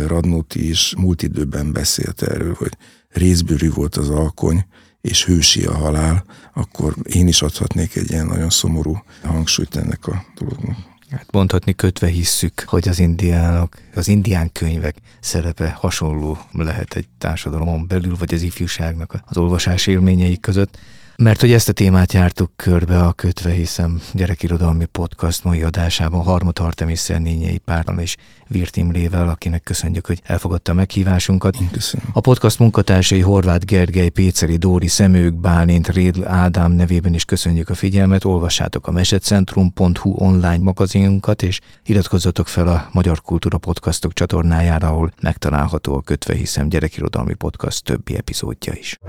Radnóti 0.07 0.69
is 0.69 0.93
múlt 0.97 1.21
időben 1.23 1.71
beszélt 1.71 2.21
erről, 2.21 2.53
hogy 2.53 2.77
részbőrű 3.09 3.69
volt 3.69 3.95
az 3.95 4.09
alkony, 4.09 4.65
és 5.01 5.25
hősi 5.25 5.65
a 5.65 5.73
halál, 5.73 6.25
akkor 6.53 6.95
én 7.03 7.27
is 7.27 7.41
adhatnék 7.41 7.95
egy 7.95 8.11
ilyen 8.11 8.25
nagyon 8.25 8.49
szomorú 8.49 9.03
hangsúlyt 9.23 9.75
ennek 9.75 10.07
a 10.07 10.25
dolognak. 10.35 10.94
Hát 11.15 11.31
mondhatni 11.31 11.75
kötve 11.75 12.07
hisszük, 12.07 12.63
hogy 12.65 12.87
az 12.87 12.99
indiánok, 12.99 13.75
az 13.95 14.07
indián 14.07 14.51
könyvek 14.51 14.95
szerepe 15.19 15.69
hasonló 15.69 16.37
lehet 16.51 16.93
egy 16.93 17.07
társadalomon 17.17 17.87
belül, 17.87 18.15
vagy 18.19 18.33
az 18.33 18.41
ifjúságnak 18.41 19.21
az 19.25 19.37
olvasás 19.37 19.87
élményei 19.87 20.39
között. 20.39 20.77
Mert 21.17 21.41
hogy 21.41 21.51
ezt 21.51 21.69
a 21.69 21.73
témát 21.73 22.13
jártuk 22.13 22.51
körbe 22.55 23.03
a 23.03 23.13
Kötve 23.13 23.51
hiszem 23.51 24.01
gyerekirodalmi 24.13 24.85
podcast 24.85 25.43
mai 25.43 25.61
adásában 25.61 26.23
Harmot 26.23 26.59
Artemis 26.59 26.99
Szernényei 26.99 27.57
Párnal 27.57 27.99
és 27.99 28.15
Virt 28.47 28.77
Imrével, 28.77 29.29
akinek 29.29 29.63
köszönjük, 29.63 30.05
hogy 30.05 30.21
elfogadta 30.23 30.71
a 30.71 30.75
meghívásunkat. 30.75 31.57
köszönöm. 31.71 32.07
A 32.13 32.19
podcast 32.19 32.59
munkatársai 32.59 33.19
Horváth 33.19 33.65
Gergely, 33.65 34.09
Péceri, 34.09 34.57
Dóri, 34.57 34.87
Szemők, 34.87 35.33
Bálint, 35.33 35.87
Rédl 35.87 36.25
Ádám 36.25 36.71
nevében 36.71 37.13
is 37.13 37.25
köszönjük 37.25 37.69
a 37.69 37.73
figyelmet. 37.73 38.23
Olvassátok 38.23 38.87
a 38.87 38.91
mesetcentrum.hu 38.91 40.13
online 40.17 40.63
magazinunkat, 40.63 41.43
és 41.43 41.59
iratkozzatok 41.85 42.47
fel 42.47 42.67
a 42.67 42.89
Magyar 42.91 43.21
Kultúra 43.21 43.57
Podcastok 43.57 44.13
csatornájára, 44.13 44.87
ahol 44.87 45.13
megtalálható 45.21 45.95
a 45.95 46.01
Kötve 46.01 46.35
hiszem 46.35 46.69
gyerekirodalmi 46.69 47.33
podcast 47.33 47.83
többi 47.83 48.15
epizódja 48.15 48.73
is. 48.73 48.99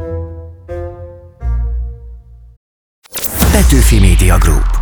Petőfi 3.56 4.00
Media 4.00 4.38
Group 4.38 4.75